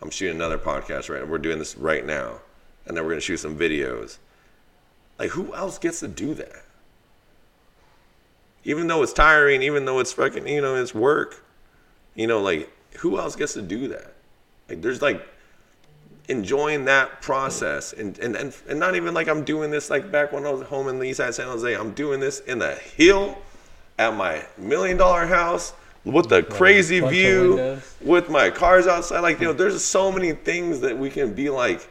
[0.00, 1.24] I'm shooting another podcast right.
[1.24, 1.30] Now.
[1.30, 2.40] We're doing this right now,
[2.86, 4.18] and then we're gonna shoot some videos.
[5.18, 6.64] Like who else gets to do that?
[8.64, 11.44] Even though it's tiring, even though it's fucking, you know, it's work.
[12.14, 14.14] You know, like who else gets to do that?
[14.68, 15.26] Like there's like
[16.28, 20.32] enjoying that process and, and, and, and not even like I'm doing this like back
[20.32, 21.74] when I was home in the east side San Jose.
[21.74, 23.38] I'm doing this in the hill
[23.98, 25.74] at my million dollar house
[26.04, 29.20] with the crazy view with my cars outside.
[29.20, 31.88] Like, you know, there's so many things that we can be like,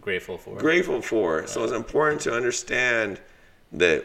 [0.00, 0.56] Grateful for.
[0.56, 1.46] grateful for.
[1.46, 3.20] So it's important to understand
[3.72, 4.04] that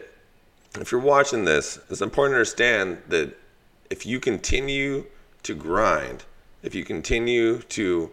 [0.78, 3.36] if you're watching this, it's important to understand that
[3.90, 5.04] if you continue
[5.42, 6.24] to grind,
[6.62, 8.10] if you continue to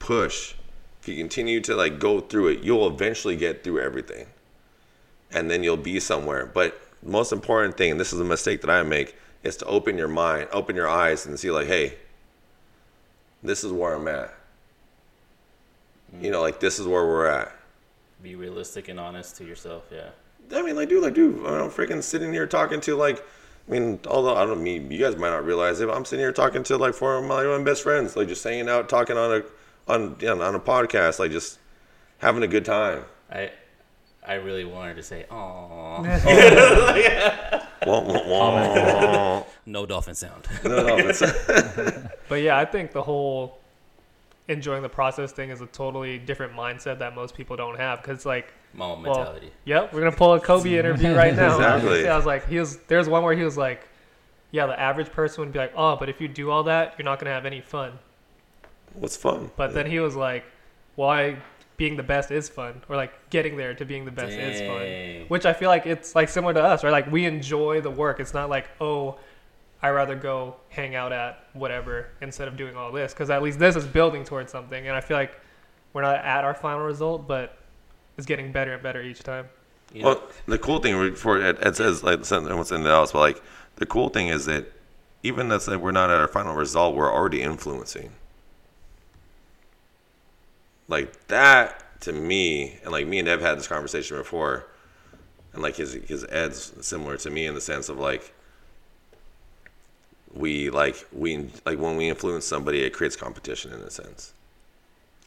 [0.00, 0.54] push,
[1.00, 4.26] if you continue to like go through it, you'll eventually get through everything.
[5.32, 6.46] And then you'll be somewhere.
[6.46, 9.14] But most important thing, and this is a mistake that I make,
[9.44, 11.94] is to open your mind, open your eyes and see like, hey,
[13.42, 14.34] this is where I'm at.
[16.20, 17.52] You know, like this is where we're at.
[18.22, 19.84] Be realistic and honest to yourself.
[19.92, 20.10] Yeah.
[20.52, 23.24] I mean, like, dude, like, dude, I'm freaking sitting here talking to like,
[23.68, 26.22] I mean, although I don't mean you guys might not realize it, but I'm sitting
[26.22, 29.16] here talking to like four of my, my best friends, like just hanging out, talking
[29.16, 29.42] on a
[29.90, 31.58] on you know, on a podcast, like just
[32.18, 33.04] having a good time.
[33.30, 33.50] I
[34.26, 36.02] I really wanted to say, "Oh,
[39.66, 41.20] no dolphin sound." no, no, it's,
[42.28, 43.59] But yeah, I think the whole
[44.48, 48.02] enjoying the process thing is a totally different mindset that most people don't have.
[48.02, 49.50] Cause like, Mama Well, mentality.
[49.64, 51.54] yep, we're gonna pull a Kobe interview right now.
[51.56, 52.08] Exactly.
[52.08, 52.78] I was like, he was.
[52.88, 53.88] There's one where he was like,
[54.52, 57.04] yeah, the average person would be like, oh, but if you do all that, you're
[57.04, 57.98] not gonna have any fun.
[58.94, 59.50] what's fun?
[59.56, 60.44] But then he was like,
[60.96, 61.36] why
[61.76, 65.26] being the best is fun, or like getting there to being the best is fun.
[65.28, 66.90] Which I feel like it's like similar to us, right?
[66.90, 68.20] Like we enjoy the work.
[68.20, 69.16] It's not like, oh,
[69.82, 73.58] I rather go hang out at whatever instead of doing all this, because at least
[73.58, 74.86] this is building towards something.
[74.86, 75.40] And I feel like
[75.92, 77.56] we're not at our final result, but
[78.16, 79.48] it's getting better and better each time.
[79.92, 82.30] You know, Well, the cool thing for it, it says like what's
[82.72, 83.42] in the house, but like
[83.76, 84.70] the cool thing is that
[85.22, 88.10] even though like we're not at our final result, we're already influencing.
[90.88, 94.66] Like that to me, and like me and Ev had this conversation before,
[95.52, 98.32] and like his his Ed's similar to me in the sense of like
[100.34, 104.32] we like we like when we influence somebody, it creates competition in a sense.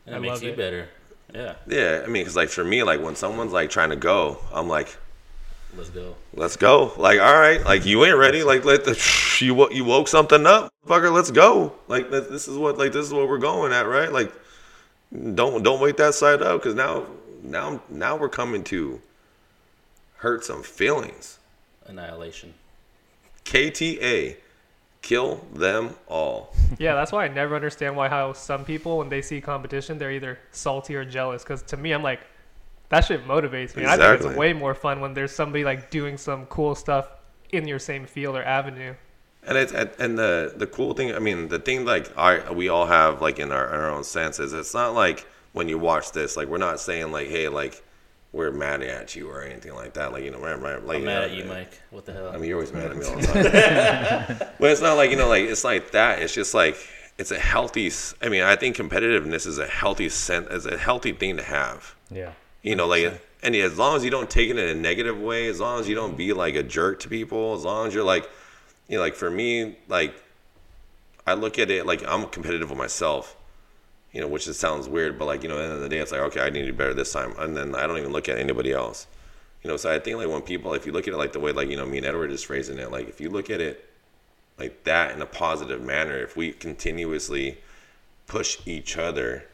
[0.05, 0.57] and I makes you it.
[0.57, 0.89] better.
[1.33, 1.55] Yeah.
[1.67, 4.67] Yeah, I mean, because like for me, like when someone's like trying to go, I'm
[4.67, 4.97] like.
[5.75, 6.15] Let's go.
[6.35, 6.93] Let's go.
[6.97, 7.59] Like, all right.
[7.65, 8.43] Like, you ain't ready.
[8.43, 8.93] Like, let the
[9.39, 11.11] you wo- you woke something up, fucker.
[11.11, 11.73] Let's go.
[11.87, 14.11] Like, this this is what like this is what we're going at, right?
[14.11, 14.31] Like,
[15.33, 17.07] don't don't wait that side up because now
[17.41, 19.01] now now we're coming to
[20.17, 21.39] hurt some feelings.
[21.87, 22.53] Annihilation.
[23.45, 24.37] KTA,
[25.03, 26.55] kill them all.
[26.79, 30.11] Yeah, that's why I never understand why how some people when they see competition they're
[30.11, 31.43] either salty or jealous.
[31.43, 32.21] Because to me, I'm like,
[32.89, 33.85] that shit motivates me.
[33.85, 37.09] I think it's way more fun when there's somebody like doing some cool stuff
[37.51, 38.95] in your same field or avenue.
[39.45, 42.69] And it's and and the the cool thing, I mean, the thing like I we
[42.69, 44.53] all have like in our, our own senses.
[44.53, 47.82] It's not like when you watch this, like we're not saying like, hey, like
[48.33, 50.11] we're mad at you or anything like that.
[50.11, 51.79] Like you know, right, right, like I'm mad uh, at you, Mike.
[51.91, 52.29] What the hell?
[52.29, 53.27] I mean, you're always mad at me all the
[54.37, 54.49] time.
[54.59, 56.19] but it's not like you know, like it's like that.
[56.19, 56.75] It's just like
[57.17, 57.91] it's a healthy.
[58.21, 61.95] I mean, I think competitiveness is a healthy sen is a healthy thing to have.
[62.09, 62.33] Yeah.
[62.63, 65.47] You know, like, and as long as you don't take it in a negative way,
[65.47, 68.03] as long as you don't be like a jerk to people, as long as you're
[68.03, 68.27] like,
[68.87, 70.15] you know, like for me, like,
[71.27, 73.35] I look at it like I'm competitive with myself,
[74.13, 75.89] you know, which it sounds weird, but like, you know, at the end of the
[75.89, 77.33] day, it's like, okay, I need to do better this time.
[77.37, 79.07] And then I don't even look at anybody else,
[79.63, 81.39] you know, so I think like when people, if you look at it like the
[81.39, 83.59] way, like, you know, me and Edward is phrasing it, like, if you look at
[83.59, 83.89] it
[84.59, 87.57] like that in a positive manner, if we continuously
[88.27, 89.45] push each other,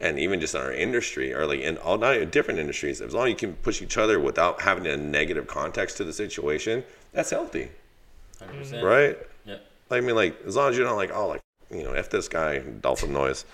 [0.00, 3.26] and even just in our industry or like in all not different industries, as long
[3.26, 6.82] as you can push each other without having a negative context to the situation,
[7.12, 7.70] that's healthy,
[8.40, 8.82] 100%.
[8.82, 9.18] right?
[9.90, 12.10] Like, I mean, like as long as you're not like, oh, like you know, f
[12.10, 13.44] this guy, dolphin noise.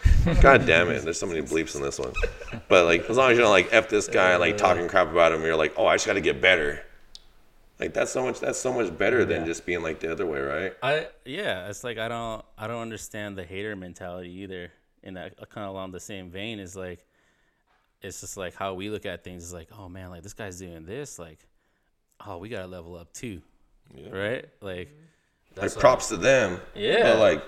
[0.40, 2.12] God damn it, there's so many bleeps in this one.
[2.68, 5.32] But like, as long as you're not like f this guy, like talking crap about
[5.32, 6.84] him, you're like, oh, I just got to get better.
[7.78, 8.40] Like that's so much.
[8.40, 10.74] That's so much better than just being like the other way, right?
[10.82, 14.70] I yeah, it's like I don't I don't understand the hater mentality either.
[15.02, 17.06] In that uh, kind of along the same vein is like,
[18.02, 20.58] it's just like how we look at things is like, oh man, like this guy's
[20.58, 21.38] doing this, like,
[22.26, 23.40] oh we gotta level up too,
[24.11, 24.44] right?
[24.61, 24.94] Like,
[25.56, 26.61] Like props to them.
[26.74, 27.02] Yeah.
[27.02, 27.44] But like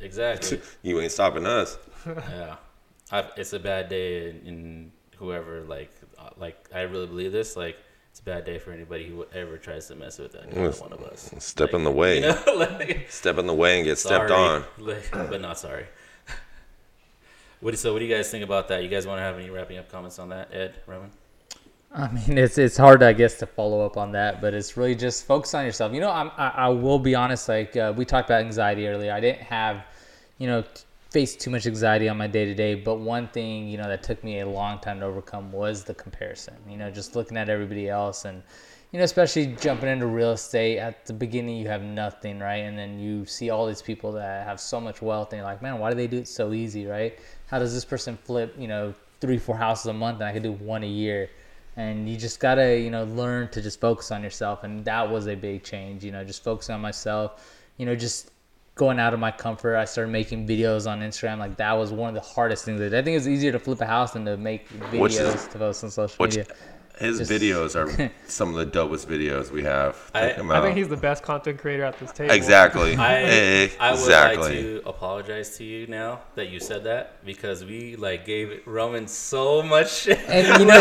[0.00, 0.60] exactly.
[0.82, 1.78] you ain't stopping us.
[2.06, 2.56] yeah,
[3.10, 7.56] I, it's a bad day in, in whoever like uh, like I really believe this
[7.56, 7.76] like.
[8.10, 10.80] It's a bad day for anybody who ever tries to mess with Yes.
[10.80, 11.30] one of us.
[11.38, 12.14] Step in the way.
[12.22, 14.64] You know, like, Step in the way and get stepped on.
[14.78, 15.84] like, but not sorry.
[17.60, 18.82] What do, so what do you guys think about that?
[18.82, 21.10] You guys want to have any wrapping up comments on that, Ed, Raman?
[21.96, 24.94] I mean, it's it's hard, I guess, to follow up on that, but it's really
[24.94, 25.94] just focus on yourself.
[25.94, 27.48] You know, I'm, I I will be honest.
[27.48, 29.84] Like uh, we talked about anxiety earlier, I didn't have,
[30.38, 32.74] you know, t- face too much anxiety on my day to day.
[32.74, 35.94] But one thing, you know, that took me a long time to overcome was the
[35.94, 36.54] comparison.
[36.68, 38.42] You know, just looking at everybody else, and
[38.92, 42.64] you know, especially jumping into real estate at the beginning, you have nothing, right?
[42.68, 45.62] And then you see all these people that have so much wealth, and you're like,
[45.62, 47.18] man, why do they do it so easy, right?
[47.46, 50.42] How does this person flip, you know, three, four houses a month, and I could
[50.42, 51.30] do one a year.
[51.76, 55.26] And you just gotta, you know, learn to just focus on yourself, and that was
[55.26, 56.04] a big change.
[56.04, 57.52] You know, just focusing on myself.
[57.76, 58.30] You know, just
[58.76, 59.76] going out of my comfort.
[59.76, 61.38] I started making videos on Instagram.
[61.38, 62.80] Like that was one of the hardest things.
[62.80, 65.90] I think it's easier to flip a house than to make videos to post on
[65.90, 66.46] social media.
[66.98, 69.96] His Just- videos are some of the dopest videos we have.
[70.14, 72.32] I- Check 'em I think he's the best content creator at this table.
[72.32, 72.96] exactly.
[73.10, 77.22] I, eh, eh, I would like to apologize to you now that you said that
[77.24, 80.18] because we like gave Raman so much shit.
[80.28, 80.74] And you know,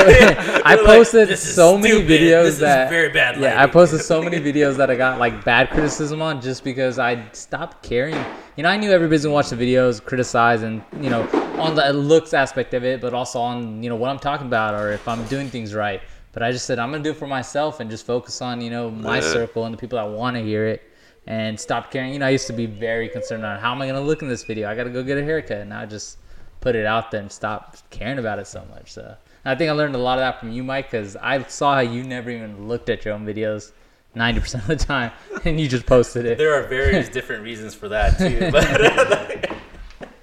[0.63, 2.09] I We're like, posted "This so many stupid.
[2.21, 5.19] videos This is that very bad Yeah, I posted so many videos that I got
[5.19, 8.15] like bad criticism on just because I stopped caring.
[8.55, 11.27] You know, I knew everybody's gonna watch the videos, criticize, and you know,
[11.59, 14.73] on the looks aspect of it, but also on you know what I'm talking about
[14.73, 16.01] or if I'm doing things right.
[16.31, 18.69] But I just said I'm gonna do it for myself and just focus on you
[18.69, 19.21] know my Yeah.
[19.33, 20.81] circle and the people that want to hear it.
[21.27, 22.13] And stop caring.
[22.13, 24.29] You know, I used to be very concerned on how am I gonna look in
[24.29, 24.69] this video.
[24.69, 26.19] I gotta go get a haircut, and I just
[26.61, 28.93] put it out there and stop caring about it so much.
[28.93, 31.73] So I think I learned a lot of that from you, Mike, because I saw
[31.75, 33.73] how you never even looked at your own videos
[34.15, 35.11] ninety percent of the time,
[35.45, 36.37] and you just posted it.
[36.37, 39.55] There are various different reasons for that too, but uh,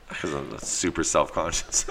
[0.08, 1.86] Because I'm super self conscious.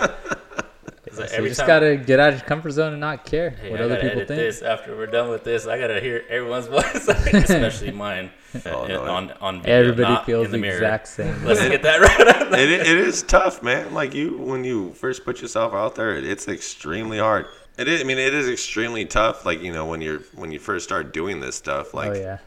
[1.06, 1.68] it's like So every you just time.
[1.68, 4.02] gotta get out of your comfort zone and not care Hey, what I other gotta
[4.10, 4.40] people edit think.
[4.40, 5.68] this after we're done with this.
[5.68, 8.32] I gotta hear everyone's voice, especially mine,
[8.66, 9.04] Oh, no.
[9.06, 11.46] on on video, Everybody not feels in the, the exact same.
[11.46, 12.60] Let's get that right.
[12.60, 13.94] it, it is tough, man.
[13.94, 17.48] Like you, when you first put yourself out there, it's extremely hard.
[17.78, 18.02] It is.
[18.02, 19.46] I mean, it is extremely tough.
[19.46, 22.16] Like you know, when you're when you first start doing this stuff, oh, like oh
[22.16, 22.38] yeah,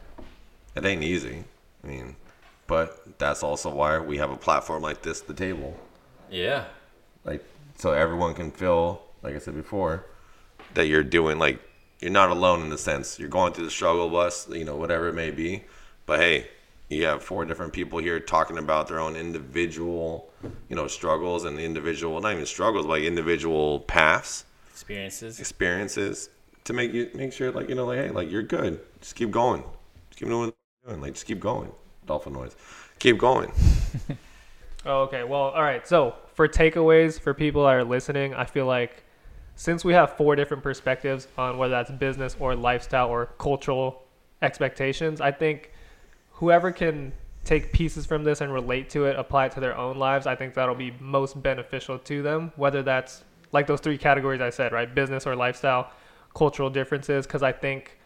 [0.75, 1.43] it ain't easy.
[1.83, 2.15] I mean,
[2.67, 5.77] but that's also why we have a platform like this, the table,
[6.29, 6.65] yeah,
[7.23, 7.43] like
[7.75, 10.05] so everyone can feel, like I said before,
[10.73, 11.59] that you're doing like
[11.99, 15.07] you're not alone in the sense you're going through the struggle bus, you know, whatever
[15.07, 15.63] it may be.
[16.05, 16.47] But hey,
[16.89, 20.29] you have four different people here talking about their own individual,
[20.69, 24.45] you know, struggles and individual, not even struggles, but like individual paths,
[24.75, 25.39] experiences.
[25.39, 26.29] experiences
[26.65, 28.79] to make you make sure, like you know, like hey, like you're good.
[29.01, 29.63] Just keep going.
[30.09, 31.01] Just keep doing what you're doing.
[31.01, 31.71] Like just keep going.
[32.05, 32.55] Dolphin noise.
[32.99, 33.51] Keep going.
[34.85, 35.23] Oh, okay.
[35.23, 35.87] Well, all right.
[35.87, 39.03] So for takeaways for people that are listening, I feel like
[39.55, 44.03] since we have four different perspectives on whether that's business or lifestyle or cultural
[44.41, 45.71] expectations, I think
[46.33, 47.13] whoever can
[47.43, 50.35] take pieces from this and relate to it, apply it to their own lives, I
[50.35, 52.51] think that'll be most beneficial to them.
[52.55, 54.93] Whether that's like those three categories I said, right?
[54.93, 55.91] Business or lifestyle,
[56.35, 57.25] cultural differences.
[57.25, 57.97] Because I think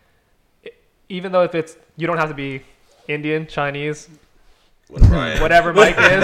[1.10, 2.62] even though if it's you don't have to be
[3.08, 4.10] Indian, Chinese,
[4.92, 5.40] Right.
[5.40, 6.24] whatever Mike is,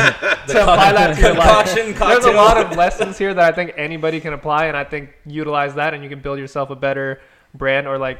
[0.51, 1.75] to apply that to your life.
[1.75, 4.83] Concoction There's a lot of lessons here that I think anybody can apply, and I
[4.83, 7.21] think utilize that, and you can build yourself a better
[7.53, 8.17] brand or like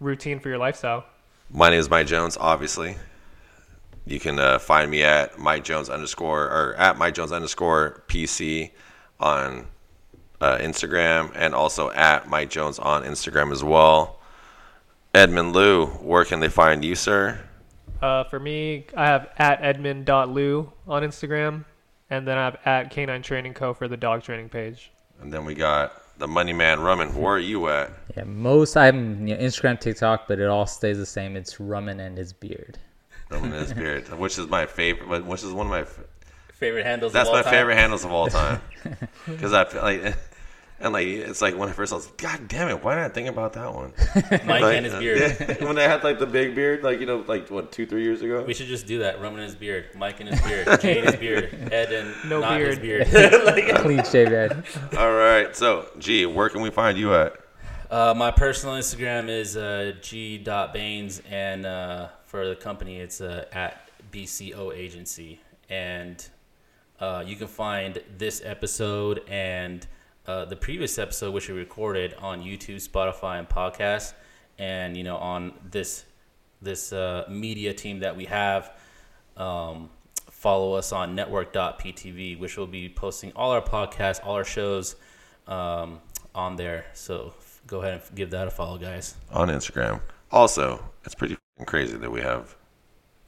[0.00, 1.04] routine for your lifestyle.
[1.48, 2.36] My name is Mike Jones.
[2.40, 2.96] Obviously,
[4.04, 8.72] you can uh, find me at Mike Jones underscore or at Mike Jones underscore PC
[9.20, 9.68] on
[10.42, 14.18] uh, Instagram and also at Mike Jones on Instagram as well.
[15.14, 17.38] Edmund Lu, where can they find you, sir?
[18.00, 21.64] Uh, for me, I have at edmund.lou on Instagram,
[22.10, 23.74] and then I have at Canine Training Co.
[23.74, 24.90] for the dog training page.
[25.20, 27.14] And then we got the Money Man Raman.
[27.14, 27.90] Where are you at?
[28.16, 28.24] yeah.
[28.24, 31.36] Most I'm you know, Instagram, TikTok, but it all stays the same.
[31.36, 32.78] It's Raman and his beard.
[33.30, 35.24] Raman and his beard, which is my favorite.
[35.24, 35.82] Which is one of my.
[35.82, 36.00] f-
[36.54, 37.12] Favorite handles.
[37.12, 37.52] That's of all my time.
[37.52, 38.60] favorite handles of all time.
[39.26, 40.16] Because I feel like,
[40.82, 43.04] and like it's like when I first I was like, God damn it, why did
[43.04, 43.92] I think about that one?
[44.14, 45.36] Mike Like, and his beard.
[45.60, 48.02] yeah, when I had like the big beard, like you know, like what two, three
[48.02, 48.42] years ago.
[48.46, 49.16] We should just do that.
[49.20, 52.40] Raman and his beard, Mike and his beard, Jay and his beard, Ed and No
[52.40, 53.10] not his beard.
[53.10, 53.44] beard.
[53.44, 54.64] like, Clean shave head.
[54.98, 57.34] All right, so G, where can we find you at?
[57.90, 63.88] uh, my personal Instagram is uh, g.baines, and uh, for the company, it's uh, at
[64.10, 65.40] BCO Agency.
[65.68, 66.24] And
[67.00, 69.86] uh, you can find this episode and
[70.26, 74.14] uh, the previous episode, which we recorded on YouTube, Spotify, and podcast,
[74.58, 76.04] and you know on this
[76.60, 78.70] this uh, media team that we have.
[79.36, 79.90] Um,
[80.30, 84.96] follow us on network.ptv, which will be posting all our podcasts, all our shows
[85.46, 86.00] um,
[86.34, 86.84] on there.
[86.94, 87.34] So
[87.66, 89.14] go ahead and give that a follow, guys.
[89.32, 90.00] On Instagram.
[90.32, 92.56] Also, it's pretty crazy that we have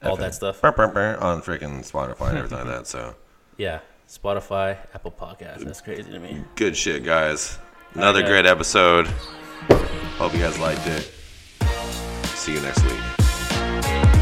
[0.03, 0.61] All FM that stuff.
[0.61, 2.87] burr, burr, burr on freaking Spotify and everything like that.
[2.87, 3.15] So
[3.57, 5.65] Yeah, Spotify, Apple Podcasts.
[5.65, 6.45] That's crazy to me.
[6.55, 7.59] good shit, guys.
[7.95, 8.29] Another Okay.
[8.29, 9.07] great episode.
[10.19, 11.11] Hope you guys liked it.
[12.37, 14.14] See you next week.